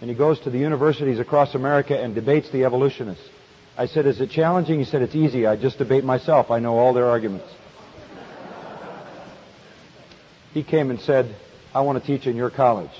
and 0.00 0.08
he 0.10 0.16
goes 0.16 0.38
to 0.40 0.50
the 0.50 0.58
universities 0.58 1.18
across 1.18 1.54
America 1.54 1.98
and 1.98 2.14
debates 2.14 2.50
the 2.50 2.64
evolutionists. 2.64 3.28
I 3.76 3.86
said, 3.86 4.06
is 4.06 4.20
it 4.20 4.30
challenging? 4.30 4.78
He 4.78 4.84
said, 4.84 5.02
it's 5.02 5.14
easy. 5.14 5.46
I 5.46 5.56
just 5.56 5.78
debate 5.78 6.04
myself. 6.04 6.50
I 6.50 6.58
know 6.58 6.78
all 6.78 6.92
their 6.92 7.06
arguments. 7.06 7.46
He 10.52 10.64
came 10.64 10.90
and 10.90 11.00
said, 11.00 11.34
I 11.74 11.82
want 11.82 12.02
to 12.02 12.06
teach 12.06 12.26
in 12.26 12.34
your 12.34 12.50
college. 12.50 12.90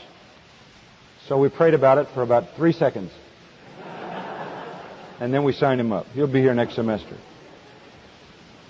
So 1.26 1.38
we 1.38 1.48
prayed 1.48 1.74
about 1.74 1.98
it 1.98 2.08
for 2.14 2.22
about 2.22 2.54
three 2.56 2.72
seconds. 2.72 3.10
And 5.20 5.34
then 5.34 5.42
we 5.42 5.52
signed 5.52 5.80
him 5.80 5.90
up. 5.90 6.06
He'll 6.14 6.28
be 6.28 6.40
here 6.40 6.54
next 6.54 6.74
semester. 6.74 7.16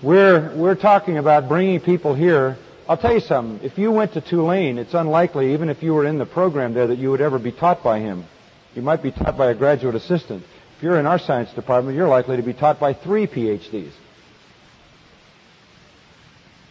We're, 0.01 0.55
we're 0.55 0.75
talking 0.75 1.17
about 1.17 1.47
bringing 1.47 1.79
people 1.79 2.15
here. 2.15 2.57
I'll 2.89 2.97
tell 2.97 3.13
you 3.13 3.19
something. 3.19 3.63
If 3.63 3.77
you 3.77 3.91
went 3.91 4.13
to 4.13 4.21
Tulane, 4.21 4.79
it's 4.79 4.95
unlikely, 4.95 5.53
even 5.53 5.69
if 5.69 5.83
you 5.83 5.93
were 5.93 6.07
in 6.07 6.17
the 6.17 6.25
program 6.25 6.73
there, 6.73 6.87
that 6.87 6.97
you 6.97 7.11
would 7.11 7.21
ever 7.21 7.37
be 7.37 7.51
taught 7.51 7.83
by 7.83 7.99
him. 7.99 8.25
You 8.73 8.81
might 8.81 9.03
be 9.03 9.11
taught 9.11 9.37
by 9.37 9.51
a 9.51 9.53
graduate 9.53 9.93
assistant. 9.93 10.43
If 10.75 10.81
you're 10.81 10.99
in 10.99 11.05
our 11.05 11.19
science 11.19 11.53
department, 11.53 11.95
you're 11.95 12.07
likely 12.07 12.37
to 12.37 12.41
be 12.41 12.53
taught 12.53 12.79
by 12.79 12.95
three 12.95 13.27
PhDs. 13.27 13.91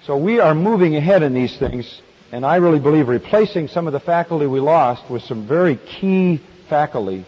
So 0.07 0.17
we 0.17 0.41
are 0.41 0.57
moving 0.57 0.97
ahead 0.97 1.23
in 1.23 1.35
these 1.35 1.57
things, 1.57 2.03
and 2.33 2.45
I 2.45 2.57
really 2.57 2.81
believe 2.81 3.07
replacing 3.07 3.69
some 3.69 3.87
of 3.87 3.93
the 3.93 4.01
faculty 4.01 4.47
we 4.47 4.59
lost 4.59 5.09
with 5.09 5.23
some 5.23 5.47
very 5.47 5.77
key 5.77 6.41
faculty 6.69 7.27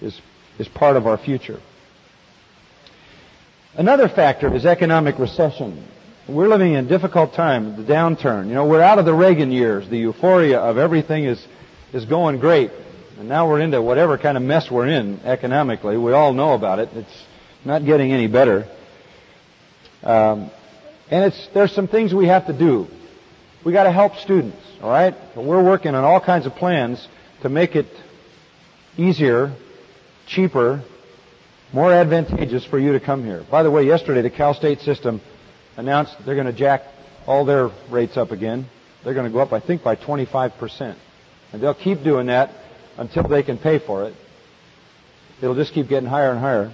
is, 0.00 0.18
is 0.58 0.66
part 0.66 0.96
of 0.96 1.06
our 1.06 1.18
future. 1.18 1.60
Another 3.74 4.08
factor 4.08 4.54
is 4.54 4.64
economic 4.64 5.18
recession. 5.18 5.86
We're 6.30 6.46
living 6.46 6.74
in 6.74 6.84
a 6.84 6.88
difficult 6.88 7.34
time, 7.34 7.76
the 7.76 7.82
downturn. 7.82 8.46
You 8.46 8.54
know, 8.54 8.64
we're 8.64 8.82
out 8.82 9.00
of 9.00 9.04
the 9.04 9.12
Reagan 9.12 9.50
years. 9.50 9.88
The 9.88 9.98
euphoria 9.98 10.60
of 10.60 10.78
everything 10.78 11.24
is, 11.24 11.44
is 11.92 12.04
going 12.04 12.38
great. 12.38 12.70
And 13.18 13.28
now 13.28 13.48
we're 13.48 13.58
into 13.58 13.82
whatever 13.82 14.16
kind 14.16 14.36
of 14.36 14.44
mess 14.44 14.70
we're 14.70 14.86
in 14.86 15.18
economically. 15.24 15.96
We 15.96 16.12
all 16.12 16.32
know 16.32 16.52
about 16.52 16.78
it. 16.78 16.90
It's 16.94 17.24
not 17.64 17.84
getting 17.84 18.12
any 18.12 18.28
better. 18.28 18.68
Um, 20.04 20.52
and 21.10 21.24
it's 21.24 21.48
there's 21.52 21.72
some 21.72 21.88
things 21.88 22.14
we 22.14 22.28
have 22.28 22.46
to 22.46 22.56
do. 22.56 22.86
We 23.64 23.72
got 23.72 23.84
to 23.84 23.92
help 23.92 24.14
students, 24.18 24.64
all 24.80 24.88
right? 24.88 25.16
We're 25.34 25.64
working 25.64 25.96
on 25.96 26.04
all 26.04 26.20
kinds 26.20 26.46
of 26.46 26.54
plans 26.54 27.08
to 27.42 27.48
make 27.48 27.74
it 27.74 27.88
easier, 28.96 29.52
cheaper, 30.28 30.84
more 31.72 31.92
advantageous 31.92 32.64
for 32.64 32.78
you 32.78 32.92
to 32.92 33.00
come 33.00 33.24
here. 33.24 33.44
By 33.50 33.64
the 33.64 33.70
way, 33.72 33.84
yesterday 33.84 34.22
the 34.22 34.30
Cal 34.30 34.54
State 34.54 34.80
system 34.82 35.20
announced 35.80 36.14
they're 36.24 36.36
going 36.36 36.46
to 36.46 36.52
jack 36.52 36.84
all 37.26 37.44
their 37.44 37.70
rates 37.90 38.16
up 38.16 38.30
again. 38.30 38.66
They're 39.02 39.14
going 39.14 39.26
to 39.26 39.32
go 39.32 39.40
up, 39.40 39.52
I 39.52 39.60
think, 39.60 39.82
by 39.82 39.96
25%. 39.96 40.96
And 41.52 41.62
they'll 41.62 41.74
keep 41.74 42.02
doing 42.04 42.26
that 42.26 42.50
until 42.96 43.24
they 43.24 43.42
can 43.42 43.58
pay 43.58 43.78
for 43.78 44.04
it. 44.04 44.14
It'll 45.42 45.54
just 45.54 45.72
keep 45.72 45.88
getting 45.88 46.08
higher 46.08 46.30
and 46.30 46.38
higher. 46.38 46.72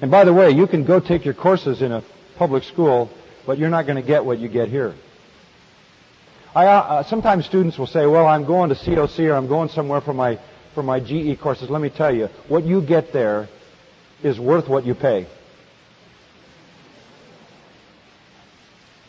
And 0.00 0.10
by 0.10 0.24
the 0.24 0.32
way, 0.32 0.50
you 0.50 0.66
can 0.66 0.84
go 0.84 1.00
take 1.00 1.24
your 1.24 1.34
courses 1.34 1.80
in 1.80 1.92
a 1.92 2.02
public 2.36 2.64
school, 2.64 3.10
but 3.46 3.58
you're 3.58 3.68
not 3.68 3.86
going 3.86 3.96
to 3.96 4.06
get 4.06 4.24
what 4.24 4.38
you 4.38 4.48
get 4.48 4.68
here. 4.68 4.94
I, 6.54 6.66
uh, 6.66 6.70
uh 6.70 7.02
sometimes 7.04 7.46
students 7.46 7.78
will 7.78 7.86
say, 7.86 8.06
well, 8.06 8.26
I'm 8.26 8.44
going 8.44 8.70
to 8.70 8.74
COC 8.74 9.30
or 9.30 9.34
I'm 9.34 9.48
going 9.48 9.68
somewhere 9.68 10.00
for 10.00 10.12
my, 10.12 10.38
for 10.74 10.82
my 10.82 11.00
GE 11.00 11.40
courses. 11.40 11.70
Let 11.70 11.80
me 11.80 11.90
tell 11.90 12.14
you, 12.14 12.28
what 12.48 12.64
you 12.64 12.80
get 12.82 13.12
there 13.12 13.48
is 14.22 14.40
worth 14.40 14.68
what 14.68 14.84
you 14.84 14.94
pay. 14.94 15.26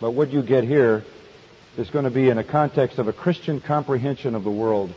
But 0.02 0.12
what 0.12 0.32
you 0.32 0.42
get 0.42 0.64
here 0.64 1.04
is 1.78 1.90
going 1.90 2.06
to 2.06 2.12
be 2.12 2.30
in 2.30 2.38
a 2.38 2.44
context 2.44 3.00
of 3.00 3.08
a 3.08 3.14
Christian 3.14 3.60
comprehension 3.60 4.36
of 4.36 4.44
the 4.44 4.52
world. 4.52 4.94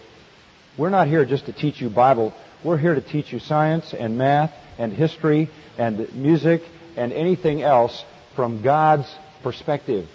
We're 0.79 0.91
not 0.91 1.09
here 1.09 1.25
just 1.25 1.47
to 1.47 1.53
teach 1.53 1.81
you 1.81 1.91
Bible. 1.91 2.33
We're 2.65 2.79
here 2.79 2.95
to 2.95 3.01
teach 3.01 3.33
you 3.33 3.39
science 3.39 3.93
and 3.93 4.17
math 4.17 4.53
and 4.79 4.93
history 4.93 5.51
and 5.77 6.13
music 6.15 6.63
and 6.97 7.13
anything 7.13 7.63
else 7.63 8.05
from 8.37 8.63
God's 8.63 9.13
perspective. 9.43 10.09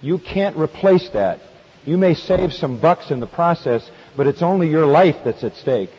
You 0.00 0.18
can't 0.18 0.56
replace 0.56 1.08
that. 1.10 1.40
You 1.84 1.98
may 1.98 2.14
save 2.14 2.52
some 2.52 2.80
bucks 2.80 3.10
in 3.10 3.20
the 3.20 3.26
process, 3.26 3.88
but 4.16 4.26
it's 4.26 4.42
only 4.42 4.68
your 4.68 4.86
life 4.86 5.16
that's 5.24 5.44
at 5.44 5.56
stake. 5.56 5.90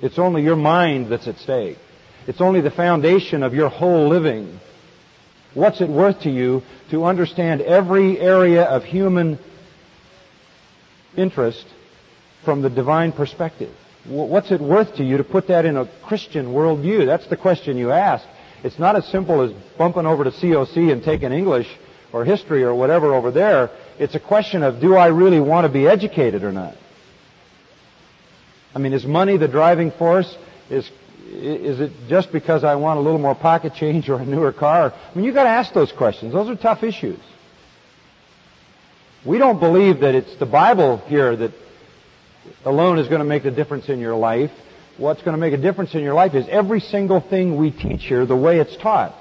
It's 0.00 0.18
only 0.18 0.42
your 0.42 0.56
mind 0.56 1.08
that's 1.08 1.28
at 1.28 1.38
stake. 1.38 1.78
It's 2.26 2.40
only 2.40 2.60
the 2.60 2.70
foundation 2.70 3.42
of 3.42 3.54
your 3.54 3.68
whole 3.68 4.08
living. 4.08 4.60
What's 5.54 5.80
it 5.80 5.88
worth 5.88 6.22
to 6.22 6.30
you 6.30 6.62
to 6.90 7.04
understand 7.04 7.60
every 7.60 8.20
area 8.20 8.64
of 8.64 8.84
human 8.84 9.38
interest 11.16 11.66
from 12.44 12.62
the 12.62 12.70
divine 12.70 13.12
perspective? 13.12 13.74
What's 14.06 14.50
it 14.50 14.60
worth 14.60 14.96
to 14.96 15.04
you 15.04 15.18
to 15.18 15.24
put 15.24 15.48
that 15.48 15.64
in 15.64 15.76
a 15.76 15.88
Christian 16.04 16.46
worldview? 16.46 17.04
That's 17.06 17.26
the 17.26 17.36
question 17.36 17.76
you 17.76 17.90
ask. 17.90 18.24
It's 18.62 18.78
not 18.78 18.96
as 18.96 19.06
simple 19.08 19.42
as 19.42 19.52
bumping 19.76 20.06
over 20.06 20.24
to 20.24 20.30
COC 20.30 20.92
and 20.92 21.02
taking 21.02 21.32
English 21.32 21.68
or 22.12 22.24
history 22.24 22.62
or 22.62 22.74
whatever 22.74 23.14
over 23.14 23.30
there. 23.30 23.70
It's 23.98 24.14
a 24.14 24.20
question 24.20 24.62
of 24.62 24.80
do 24.80 24.94
I 24.94 25.08
really 25.08 25.40
want 25.40 25.66
to 25.66 25.72
be 25.72 25.86
educated 25.86 26.44
or 26.44 26.52
not? 26.52 26.76
I 28.74 28.78
mean, 28.78 28.92
is 28.92 29.04
money 29.04 29.36
the 29.36 29.48
driving 29.48 29.90
force? 29.90 30.34
Is 30.70 30.88
is 31.26 31.80
it 31.80 31.92
just 32.08 32.32
because 32.32 32.64
I 32.64 32.74
want 32.74 32.98
a 32.98 33.02
little 33.02 33.18
more 33.18 33.34
pocket 33.34 33.74
change 33.74 34.08
or 34.08 34.16
a 34.16 34.24
newer 34.24 34.52
car? 34.52 34.92
I 34.92 35.14
mean, 35.14 35.24
you've 35.24 35.34
got 35.34 35.44
to 35.44 35.50
ask 35.50 35.72
those 35.72 35.92
questions. 35.92 36.32
Those 36.32 36.48
are 36.48 36.56
tough 36.56 36.82
issues. 36.82 37.20
We 39.24 39.38
don't 39.38 39.60
believe 39.60 40.00
that 40.00 40.14
it's 40.14 40.34
the 40.36 40.46
Bible 40.46 40.98
here 41.06 41.36
that 41.36 41.52
alone 42.64 42.98
is 42.98 43.08
going 43.08 43.20
to 43.20 43.24
make 43.24 43.42
the 43.42 43.50
difference 43.50 43.88
in 43.88 44.00
your 44.00 44.16
life. 44.16 44.50
What's 44.96 45.22
going 45.22 45.34
to 45.34 45.40
make 45.40 45.52
a 45.52 45.58
difference 45.58 45.94
in 45.94 46.02
your 46.02 46.14
life 46.14 46.34
is 46.34 46.46
every 46.48 46.80
single 46.80 47.20
thing 47.20 47.56
we 47.56 47.70
teach 47.70 48.04
here, 48.04 48.26
the 48.26 48.36
way 48.36 48.58
it's 48.60 48.76
taught. 48.76 49.14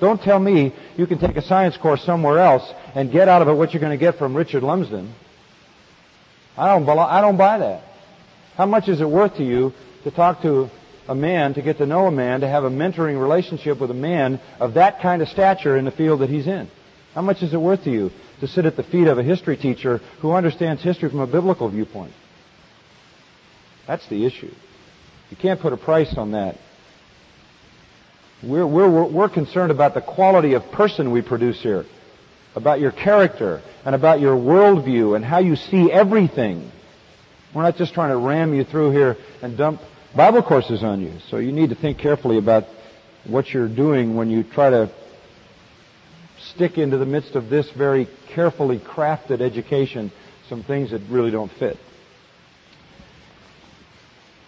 Don't 0.00 0.20
tell 0.22 0.38
me 0.38 0.72
you 0.96 1.06
can 1.06 1.18
take 1.18 1.36
a 1.36 1.42
science 1.42 1.76
course 1.76 2.02
somewhere 2.04 2.38
else 2.38 2.68
and 2.94 3.10
get 3.10 3.28
out 3.28 3.42
of 3.42 3.48
it 3.48 3.54
what 3.54 3.72
you're 3.72 3.80
going 3.80 3.96
to 3.96 4.02
get 4.02 4.18
from 4.18 4.34
Richard 4.34 4.62
Lumsden. 4.62 5.12
I 6.56 6.66
don't, 6.68 6.88
I 6.88 7.20
don't 7.20 7.36
buy 7.36 7.58
that. 7.58 7.82
How 8.56 8.66
much 8.66 8.88
is 8.88 9.00
it 9.00 9.08
worth 9.08 9.36
to 9.36 9.44
you 9.44 9.72
to 10.04 10.10
talk 10.10 10.42
to 10.42 10.70
a 11.08 11.14
man, 11.14 11.54
to 11.54 11.62
get 11.62 11.78
to 11.78 11.86
know 11.86 12.06
a 12.06 12.10
man, 12.10 12.40
to 12.40 12.48
have 12.48 12.64
a 12.64 12.70
mentoring 12.70 13.20
relationship 13.20 13.80
with 13.80 13.90
a 13.90 13.94
man 13.94 14.40
of 14.60 14.74
that 14.74 15.00
kind 15.00 15.22
of 15.22 15.28
stature 15.28 15.76
in 15.76 15.84
the 15.84 15.90
field 15.90 16.20
that 16.20 16.28
he's 16.30 16.46
in? 16.46 16.70
How 17.14 17.22
much 17.22 17.42
is 17.42 17.54
it 17.54 17.60
worth 17.60 17.84
to 17.84 17.90
you 17.90 18.10
to 18.40 18.46
sit 18.46 18.66
at 18.66 18.76
the 18.76 18.82
feet 18.82 19.08
of 19.08 19.18
a 19.18 19.22
history 19.22 19.56
teacher 19.56 19.98
who 20.20 20.32
understands 20.32 20.82
history 20.82 21.08
from 21.08 21.20
a 21.20 21.26
biblical 21.26 21.68
viewpoint? 21.68 22.12
That's 23.86 24.06
the 24.08 24.26
issue. 24.26 24.52
You 25.30 25.36
can't 25.36 25.60
put 25.60 25.72
a 25.72 25.76
price 25.78 26.14
on 26.16 26.32
that. 26.32 26.56
We're, 28.42 28.66
we're, 28.66 29.04
we're 29.04 29.28
concerned 29.28 29.72
about 29.72 29.94
the 29.94 30.00
quality 30.00 30.52
of 30.52 30.70
person 30.70 31.10
we 31.10 31.22
produce 31.22 31.60
here, 31.60 31.86
about 32.54 32.80
your 32.80 32.92
character, 32.92 33.62
and 33.84 33.94
about 33.94 34.20
your 34.20 34.36
worldview, 34.36 35.16
and 35.16 35.24
how 35.24 35.38
you 35.38 35.56
see 35.56 35.90
everything. 35.90 36.70
We're 37.54 37.62
not 37.62 37.76
just 37.76 37.94
trying 37.94 38.10
to 38.10 38.16
ram 38.16 38.54
you 38.54 38.64
through 38.64 38.90
here 38.90 39.16
and 39.42 39.56
dump 39.56 39.80
Bible 40.16 40.42
courses 40.42 40.82
on 40.82 41.02
you. 41.02 41.12
So 41.28 41.36
you 41.36 41.52
need 41.52 41.70
to 41.70 41.74
think 41.74 41.98
carefully 41.98 42.38
about 42.38 42.64
what 43.26 43.52
you're 43.52 43.68
doing 43.68 44.16
when 44.16 44.30
you 44.30 44.42
try 44.42 44.70
to 44.70 44.90
stick 46.54 46.78
into 46.78 46.96
the 46.96 47.06
midst 47.06 47.34
of 47.34 47.50
this 47.50 47.70
very 47.70 48.08
carefully 48.28 48.78
crafted 48.78 49.40
education 49.40 50.10
some 50.48 50.62
things 50.62 50.92
that 50.92 51.02
really 51.10 51.30
don't 51.30 51.52
fit. 51.52 51.76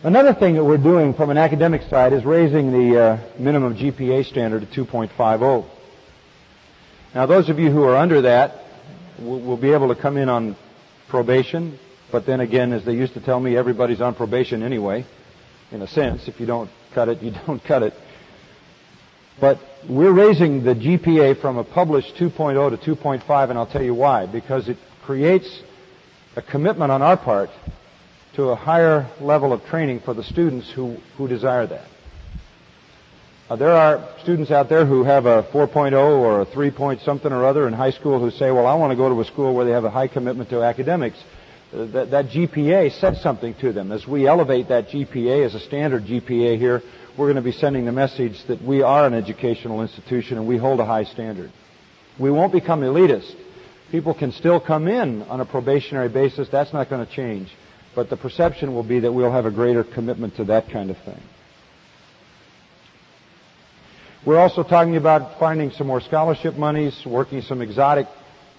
Another 0.03 0.33
thing 0.33 0.55
that 0.55 0.64
we're 0.64 0.79
doing 0.79 1.12
from 1.12 1.29
an 1.29 1.37
academic 1.37 1.83
side 1.83 2.14
is 2.14 2.25
raising 2.25 2.73
the 2.73 2.99
uh, 2.99 3.18
minimum 3.38 3.77
GPA 3.77 4.25
standard 4.25 4.66
to 4.73 4.85
2.50. 4.87 5.66
Now, 7.14 7.27
those 7.27 7.51
of 7.51 7.59
you 7.59 7.70
who 7.70 7.83
are 7.83 7.96
under 7.96 8.23
that 8.23 8.64
will, 9.18 9.40
will 9.40 9.57
be 9.59 9.73
able 9.73 9.94
to 9.94 10.01
come 10.01 10.16
in 10.16 10.31
on 10.31 10.57
probation, 11.09 11.79
but 12.11 12.25
then 12.25 12.40
again, 12.40 12.73
as 12.73 12.83
they 12.87 12.94
used 12.94 13.12
to 13.12 13.20
tell 13.20 13.38
me, 13.38 13.59
everybody's 13.59 14.01
on 14.01 14.14
probation 14.14 14.62
anyway 14.62 15.05
in 15.73 15.83
a 15.83 15.87
sense. 15.87 16.29
If 16.29 16.41
you 16.41 16.47
don't 16.47 16.71
cut 16.95 17.09
it, 17.09 17.23
you 17.23 17.33
don't 17.47 17.63
cut 17.63 17.83
it. 17.83 17.95
But 19.41 19.59
we're 19.89 20.13
raising 20.13 20.63
the 20.65 20.75
GPA 20.75 21.41
from 21.41 21.57
a 21.57 21.65
published 21.65 22.15
2.0 22.17 22.85
to 22.85 22.95
2.5, 22.95 23.51
and 23.51 23.59
I'll 23.59 23.67
tell 23.67 23.83
you 23.83 23.95
why. 23.95 24.27
Because 24.27 24.69
it 24.69 24.77
creates 25.05 25.63
a 26.37 26.43
commitment 26.43 26.93
on 26.93 27.03
our 27.03 27.17
part 27.17 27.51
to 28.35 28.51
a 28.51 28.57
higher 28.57 29.11
level 29.21 29.53
of 29.53 29.65
training 29.65 30.01
for 30.01 30.15
the 30.15 30.23
students 30.23 30.71
who, 30.71 30.97
who 31.17 31.27
desire 31.27 31.67
that. 31.67 31.87
Uh, 33.49 33.57
there 33.57 33.73
are 33.73 34.09
students 34.23 34.53
out 34.53 34.69
there 34.69 34.87
who 34.87 35.03
have 35.03 35.27
a 35.27 35.43
4.0 35.53 35.93
or 35.93 36.43
a 36.43 36.45
3 36.45 36.71
point 36.71 37.01
something 37.01 37.33
or 37.33 37.45
other 37.45 37.67
in 37.67 37.73
high 37.73 37.91
school 37.91 38.21
who 38.21 38.31
say, 38.31 38.53
well, 38.53 38.67
I 38.67 38.75
want 38.75 38.93
to 38.93 38.97
go 38.97 39.09
to 39.09 39.21
a 39.21 39.25
school 39.25 39.55
where 39.55 39.65
they 39.65 39.73
have 39.73 39.85
a 39.85 39.91
high 39.91 40.07
commitment 40.07 40.51
to 40.51 40.63
academics 40.63 41.19
Uh, 41.73 41.87
that, 41.87 42.11
that 42.11 42.27
GPA 42.27 42.99
said 43.01 43.17
something 43.19 43.55
to 43.61 43.73
them. 43.73 43.93
As 43.93 44.07
we 44.07 44.27
elevate 44.27 44.69
that 44.69 44.89
GPA 44.89 45.47
as 45.47 45.55
a 45.55 45.61
standard 45.61 46.05
GPA 46.05 46.59
here, 46.59 46.83
we're 47.17 47.27
going 47.27 47.37
to 47.37 47.43
be 47.43 47.53
sending 47.53 47.85
the 47.85 47.93
message 47.93 48.45
that 48.49 48.61
we 48.61 48.83
are 48.83 49.07
an 49.07 49.15
educational 49.15 49.83
institution 49.83 50.37
and 50.39 50.49
we 50.49 50.57
hold 50.57 50.81
a 50.81 50.85
high 50.85 51.05
standard. 51.05 51.53
We 52.19 52.31
won't 52.31 52.53
become 52.53 52.81
elitist. 52.81 53.37
People 53.93 54.15
can 54.15 54.33
still 54.33 54.59
come 54.59 54.89
in 54.89 55.23
on 55.23 55.41
a 55.41 55.45
probationary 55.45 56.09
basis. 56.09 56.49
That's 56.49 56.73
not 56.73 56.91
going 56.91 57.07
to 57.07 57.13
change. 57.13 57.49
But 57.95 58.11
the 58.11 58.17
perception 58.17 58.75
will 58.75 58.83
be 58.83 59.01
that 59.01 59.13
we'll 59.13 59.33
have 59.33 59.47
a 59.47 59.51
greater 59.51 59.85
commitment 59.85 60.37
to 60.37 60.45
that 60.45 60.71
kind 60.71 60.91
of 60.91 60.99
thing. 60.99 61.21
We're 64.25 64.39
also 64.39 64.63
talking 64.63 64.97
about 64.97 65.39
finding 65.39 65.71
some 65.71 65.87
more 65.87 66.01
scholarship 66.01 66.57
monies, 66.57 67.01
working 67.07 67.43
some 67.43 67.63
exotic 67.63 68.07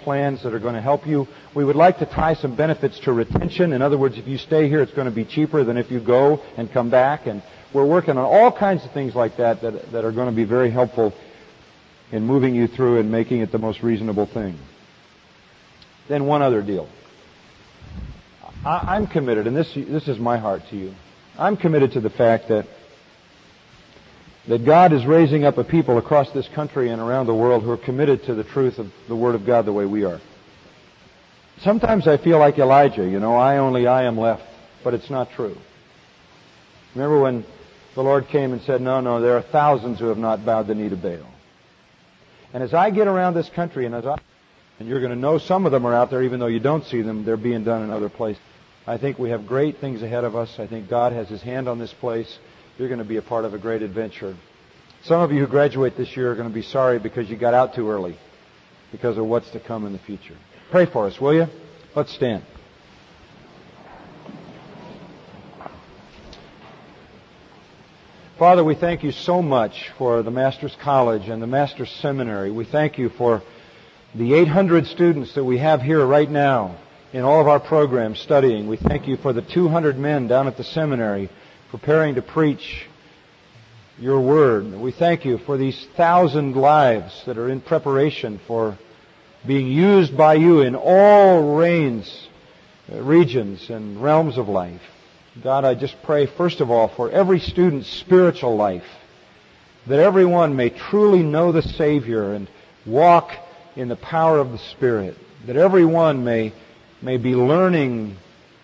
plans 0.03 0.43
that 0.43 0.53
are 0.53 0.59
going 0.59 0.75
to 0.75 0.81
help 0.81 1.07
you. 1.07 1.27
We 1.55 1.63
would 1.63 1.75
like 1.75 1.99
to 1.99 2.05
tie 2.05 2.35
some 2.35 2.55
benefits 2.55 2.99
to 3.01 3.13
retention. 3.13 3.73
In 3.73 3.81
other 3.81 3.97
words, 3.97 4.17
if 4.17 4.27
you 4.27 4.37
stay 4.37 4.67
here, 4.69 4.81
it's 4.81 4.93
going 4.93 5.05
to 5.05 5.15
be 5.15 5.25
cheaper 5.25 5.63
than 5.63 5.77
if 5.77 5.91
you 5.91 5.99
go 5.99 6.41
and 6.57 6.71
come 6.71 6.89
back. 6.89 7.27
And 7.27 7.43
we're 7.73 7.85
working 7.85 8.17
on 8.17 8.25
all 8.25 8.51
kinds 8.51 8.85
of 8.85 8.91
things 8.91 9.15
like 9.15 9.37
that 9.37 9.61
that, 9.61 9.91
that 9.91 10.05
are 10.05 10.11
going 10.11 10.29
to 10.29 10.35
be 10.35 10.43
very 10.43 10.69
helpful 10.69 11.13
in 12.11 12.23
moving 12.23 12.53
you 12.55 12.67
through 12.67 12.99
and 12.99 13.11
making 13.11 13.41
it 13.41 13.51
the 13.51 13.57
most 13.57 13.81
reasonable 13.81 14.25
thing. 14.25 14.57
Then 16.09 16.25
one 16.25 16.41
other 16.41 16.61
deal. 16.61 16.89
I, 18.65 18.95
I'm 18.95 19.07
committed, 19.07 19.47
and 19.47 19.55
this, 19.55 19.73
this 19.73 20.07
is 20.07 20.19
my 20.19 20.37
heart 20.37 20.63
to 20.69 20.75
you. 20.75 20.93
I'm 21.37 21.57
committed 21.57 21.93
to 21.93 22.01
the 22.01 22.09
fact 22.09 22.49
that 22.49 22.67
that 24.47 24.65
God 24.65 24.91
is 24.91 25.05
raising 25.05 25.45
up 25.45 25.57
a 25.57 25.63
people 25.63 25.97
across 25.97 26.31
this 26.31 26.47
country 26.49 26.89
and 26.89 27.01
around 27.01 27.27
the 27.27 27.35
world 27.35 27.63
who 27.63 27.71
are 27.71 27.77
committed 27.77 28.23
to 28.23 28.33
the 28.33 28.43
truth 28.43 28.79
of 28.79 28.91
the 29.07 29.15
Word 29.15 29.35
of 29.35 29.45
God 29.45 29.65
the 29.65 29.73
way 29.73 29.85
we 29.85 30.03
are. 30.03 30.19
Sometimes 31.59 32.07
I 32.07 32.17
feel 32.17 32.39
like 32.39 32.57
Elijah, 32.57 33.07
you 33.07 33.19
know, 33.19 33.35
I 33.35 33.57
only 33.57 33.85
I 33.85 34.03
am 34.03 34.17
left, 34.17 34.43
but 34.83 34.95
it's 34.95 35.11
not 35.11 35.31
true. 35.31 35.55
Remember 36.95 37.21
when 37.21 37.45
the 37.93 38.01
Lord 38.01 38.29
came 38.29 38.51
and 38.51 38.61
said, 38.63 38.81
no, 38.81 38.99
no, 38.99 39.21
there 39.21 39.37
are 39.37 39.43
thousands 39.43 39.99
who 39.99 40.07
have 40.07 40.17
not 40.17 40.43
bowed 40.43 40.67
the 40.67 40.75
knee 40.75 40.89
to 40.89 40.95
Baal. 40.95 41.27
And 42.53 42.63
as 42.63 42.73
I 42.73 42.89
get 42.89 43.07
around 43.07 43.35
this 43.35 43.49
country 43.49 43.85
and 43.85 43.93
as 43.93 44.05
I, 44.05 44.17
and 44.79 44.89
you're 44.89 44.99
going 44.99 45.13
to 45.13 45.19
know 45.19 45.37
some 45.37 45.67
of 45.67 45.71
them 45.71 45.85
are 45.85 45.93
out 45.93 46.09
there 46.09 46.23
even 46.23 46.39
though 46.39 46.47
you 46.47 46.59
don't 46.59 46.83
see 46.85 47.03
them, 47.03 47.23
they're 47.23 47.37
being 47.37 47.63
done 47.63 47.83
in 47.83 47.91
other 47.91 48.09
places. 48.09 48.41
I 48.87 48.97
think 48.97 49.19
we 49.19 49.29
have 49.29 49.45
great 49.45 49.77
things 49.77 50.01
ahead 50.01 50.23
of 50.23 50.35
us. 50.35 50.57
I 50.57 50.65
think 50.65 50.89
God 50.89 51.13
has 51.13 51.29
His 51.29 51.43
hand 51.43 51.69
on 51.69 51.77
this 51.77 51.93
place 51.93 52.39
you're 52.77 52.87
going 52.87 52.99
to 52.99 53.05
be 53.05 53.17
a 53.17 53.21
part 53.21 53.45
of 53.45 53.53
a 53.53 53.57
great 53.57 53.81
adventure. 53.81 54.35
Some 55.03 55.21
of 55.21 55.31
you 55.31 55.39
who 55.39 55.47
graduate 55.47 55.97
this 55.97 56.15
year 56.15 56.31
are 56.31 56.35
going 56.35 56.47
to 56.47 56.53
be 56.53 56.61
sorry 56.61 56.99
because 56.99 57.29
you 57.29 57.35
got 57.35 57.53
out 57.53 57.75
too 57.75 57.89
early 57.89 58.17
because 58.91 59.17
of 59.17 59.25
what's 59.25 59.49
to 59.51 59.59
come 59.59 59.85
in 59.85 59.93
the 59.93 59.99
future. 59.99 60.35
Pray 60.69 60.85
for 60.85 61.07
us, 61.07 61.19
will 61.19 61.33
you? 61.33 61.47
Let's 61.95 62.13
stand. 62.13 62.43
Father, 68.37 68.63
we 68.63 68.73
thank 68.73 69.03
you 69.03 69.11
so 69.11 69.41
much 69.41 69.89
for 69.97 70.23
the 70.23 70.31
Master's 70.31 70.75
College 70.81 71.29
and 71.29 71.41
the 71.41 71.47
Master's 71.47 71.91
Seminary. 71.91 72.49
We 72.49 72.65
thank 72.65 72.97
you 72.97 73.09
for 73.09 73.43
the 74.15 74.33
800 74.33 74.87
students 74.87 75.35
that 75.35 75.43
we 75.43 75.59
have 75.59 75.81
here 75.81 76.03
right 76.05 76.29
now 76.29 76.77
in 77.13 77.21
all 77.21 77.39
of 77.39 77.47
our 77.47 77.59
programs 77.59 78.19
studying. 78.19 78.67
We 78.67 78.77
thank 78.77 79.07
you 79.07 79.17
for 79.17 79.31
the 79.31 79.41
200 79.41 79.97
men 79.97 80.27
down 80.27 80.47
at 80.47 80.57
the 80.57 80.63
seminary 80.63 81.29
preparing 81.71 82.15
to 82.15 82.21
preach 82.21 82.85
your 83.97 84.19
word. 84.19 84.73
We 84.73 84.91
thank 84.91 85.23
you 85.23 85.37
for 85.37 85.57
these 85.57 85.87
thousand 85.95 86.57
lives 86.57 87.23
that 87.25 87.37
are 87.37 87.47
in 87.47 87.61
preparation 87.61 88.41
for 88.45 88.77
being 89.47 89.67
used 89.67 90.17
by 90.17 90.33
you 90.33 90.61
in 90.61 90.75
all 90.75 91.55
reigns, 91.55 92.27
uh, 92.91 92.99
regions, 93.01 93.69
and 93.69 94.03
realms 94.03 94.37
of 94.37 94.49
life. 94.49 94.81
God, 95.41 95.63
I 95.63 95.75
just 95.75 95.95
pray, 96.03 96.25
first 96.25 96.59
of 96.59 96.69
all, 96.69 96.89
for 96.89 97.09
every 97.09 97.39
student's 97.39 97.87
spiritual 97.87 98.57
life, 98.57 98.83
that 99.87 99.99
everyone 99.99 100.57
may 100.57 100.71
truly 100.71 101.23
know 101.23 101.53
the 101.53 101.61
Savior 101.61 102.33
and 102.33 102.49
walk 102.85 103.31
in 103.77 103.87
the 103.87 103.95
power 103.95 104.39
of 104.39 104.51
the 104.51 104.57
Spirit, 104.57 105.17
that 105.47 105.55
everyone 105.55 106.25
may, 106.25 106.51
may 107.01 107.15
be 107.15 107.33
learning 107.33 108.17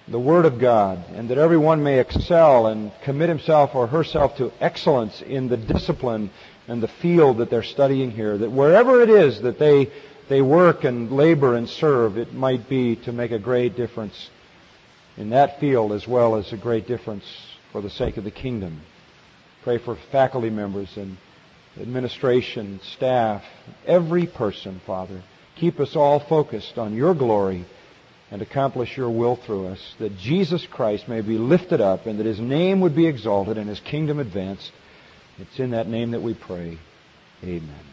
the 0.07 0.19
Word 0.19 0.45
of 0.45 0.59
God, 0.59 1.03
and 1.15 1.29
that 1.29 1.37
everyone 1.37 1.83
may 1.83 1.99
excel 1.99 2.67
and 2.67 2.91
commit 3.03 3.27
himself 3.27 3.75
or 3.75 3.87
herself 3.87 4.37
to 4.37 4.51
excellence 4.61 5.21
in 5.21 5.49
the 5.49 5.57
discipline 5.57 6.29
and 6.67 6.81
the 6.81 6.87
field 6.87 7.37
that 7.37 7.49
they're 7.49 7.63
studying 7.63 8.11
here. 8.11 8.37
That 8.37 8.51
wherever 8.51 9.01
it 9.01 9.09
is 9.09 9.41
that 9.41 9.59
they, 9.59 9.91
they 10.29 10.41
work 10.41 10.85
and 10.85 11.11
labor 11.11 11.55
and 11.55 11.67
serve, 11.67 12.17
it 12.17 12.33
might 12.33 12.69
be 12.69 12.95
to 12.97 13.11
make 13.11 13.31
a 13.31 13.39
great 13.39 13.75
difference 13.75 14.29
in 15.17 15.31
that 15.31 15.59
field 15.59 15.91
as 15.91 16.07
well 16.07 16.35
as 16.35 16.53
a 16.53 16.57
great 16.57 16.87
difference 16.87 17.25
for 17.71 17.81
the 17.81 17.89
sake 17.89 18.15
of 18.17 18.23
the 18.23 18.31
kingdom. 18.31 18.81
Pray 19.63 19.77
for 19.77 19.97
faculty 20.11 20.49
members 20.49 20.95
and 20.95 21.17
administration, 21.79 22.79
staff, 22.81 23.43
every 23.85 24.25
person, 24.25 24.79
Father. 24.85 25.21
Keep 25.57 25.79
us 25.81 25.95
all 25.95 26.19
focused 26.19 26.77
on 26.77 26.95
your 26.95 27.13
glory 27.13 27.65
and 28.29 28.41
accomplish 28.41 28.97
your 28.97 29.09
will 29.09 29.35
through 29.35 29.67
us, 29.67 29.95
that 29.99 30.17
Jesus 30.17 30.65
Christ 30.67 31.07
may 31.07 31.21
be 31.21 31.37
lifted 31.37 31.79
up 31.79 32.05
and 32.05 32.19
that 32.19 32.25
his 32.25 32.39
name 32.39 32.81
would 32.81 32.95
be 32.95 33.07
exalted 33.07 33.57
and 33.57 33.69
his 33.69 33.79
kingdom 33.79 34.19
advanced. 34.19 34.71
It's 35.37 35.59
in 35.59 35.71
that 35.71 35.87
name 35.87 36.11
that 36.11 36.21
we 36.21 36.33
pray. 36.33 36.77
Amen. 37.43 37.86